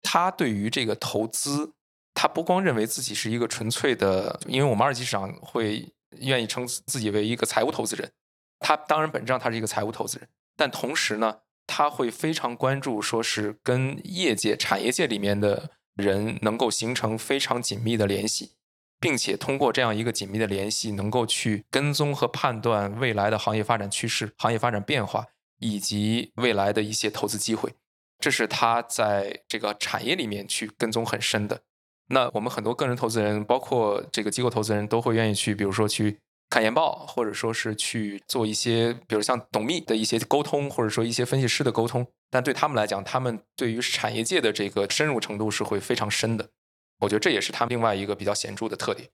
[0.03, 1.73] 他对于这个投资。
[2.15, 5.87] 他不光认为自己是一个纯粹的，因为我们二级市场会
[6.17, 8.11] 愿意称自己为一个财务投资人。
[8.59, 10.27] 他当然本质上他是一个财务投资人，
[10.57, 11.39] 但同时呢，
[11.71, 18.53] 他会非常关注，说是跟业界、产业界里面的人能够形成非常紧密的联系，
[18.99, 25.27] 并且通过这样一个紧密的联系，能够去跟踪和判断未来的行业发展趋势、行业发展变化
[25.59, 27.75] 以及未来的一些投资机会。
[28.17, 31.61] 这是他在这个产业里面去跟踪很深的。
[32.07, 36.19] 那我们很多个人投资人，包括这个机构投资人都会愿意去，比如说去
[36.49, 42.07] 看研报，或者说是去做一些，比如像董秘的一些沟通，或者说一些分析师的沟通。
[42.31, 46.49] 但对他们来讲，他们对于产业界的这个深入程度是会非常深的。
[47.01, 49.09] 我觉得这也是他们另外一个比较显著的特点。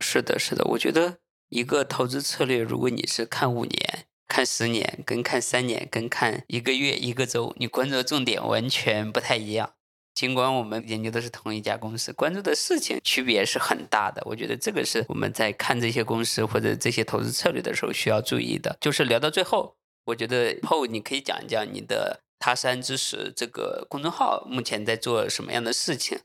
[0.00, 9.74] 是的，是的，我觉得一个投资策略，如果你是看五年、看十年、跟看三年、跟看一个月、一个周，你关注的重点完全不太一样。
[10.14, 14.22] 尽管我们研究的是同一家公司，关注的事情区别是很大的。
[14.26, 18.76] 我觉得这个是我们在看这些公司或者这些投资策略的时候需要注意的。
[18.80, 19.74] 就是聊到最后，
[20.04, 26.18] 我觉得后你可以讲一讲你的他山之石这个公众号目前在做什么样的事情，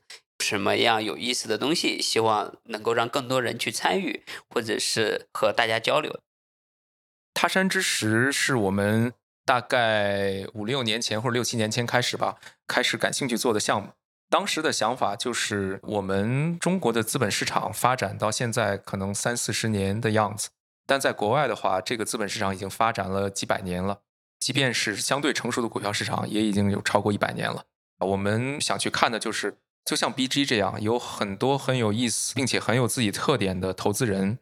[0.44, 6.20] 什么样有意思的东西，希望能够让更多人去参与，或者是和大家交流。
[7.32, 9.14] 他山之石是我们。
[9.48, 13.88] 大概五六年前或者六七年前开始吧，开始感兴趣做的项目。
[14.28, 20.50] 当时的想法就是，我们中国的资本市场发展到现在可能三四十年的样子，
[20.86, 24.00] 但在国外的话，这个资本市场已经发展了几百年了。
[24.38, 27.64] 即便是相对成熟的股票市场，也已经有超过一百年了。
[28.00, 29.56] 我们想去看的就是，
[29.86, 34.40] 就像 BG 这样，有很多很有意思并且很有自己特点的投资人。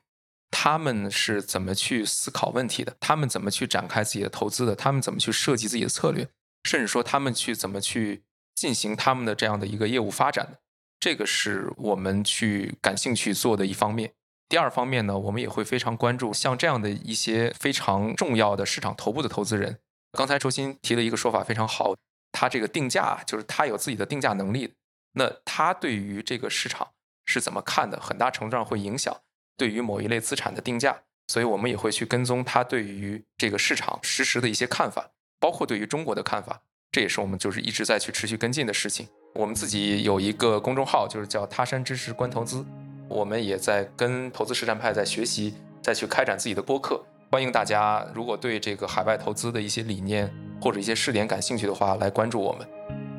[0.59, 2.97] 他们是怎么去思考问题的？
[2.99, 4.75] 他们怎么去展开自己的投资的？
[4.75, 6.27] 他们怎么去设计自己的策略？
[6.65, 8.25] 甚至说他们去怎么去
[8.55, 10.59] 进行他们的这样的一个业务发展的？
[10.99, 14.15] 这个是我们去感兴趣做的一方面。
[14.49, 19.79] 第二方面呢，我们也会非常关注像这样的一些非常重要的市场头部的投资人。
[20.13, 21.95] 刚才周鑫提了一个说法非常好，
[22.33, 24.73] 他这个定价就是他有自己的定价能力。
[25.13, 26.89] 那他对于这个市场
[27.27, 28.01] 是怎么看的？
[28.01, 29.15] 很大程度上会影响。
[29.57, 30.97] 对于某一类资产的定价，
[31.29, 35.11] 所以我们也会去跟踪他对于这个市场实时的一些看法，
[35.41, 36.61] 包括对于中国的看法，
[36.93, 39.09] 这也是我们就是一直在去持续跟进的事情。
[39.35, 42.65] 我们自己有一个公众号，就是叫“他山之石观投资”，
[43.09, 47.05] 我们也在跟投资实战派在学习，再去开展自己的播客。
[47.31, 52.67] 欢迎大家，如果对这个海外投资的一些理念或者一些试点感兴趣的话，来关注我们。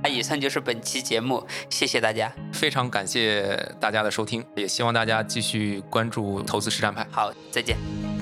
[0.08, 7.06] 那以上就是本期节目，谢谢大家，非常感谢大家的收听，也希望大家继续关注投资实战派。
[7.12, 8.17] 好，再见。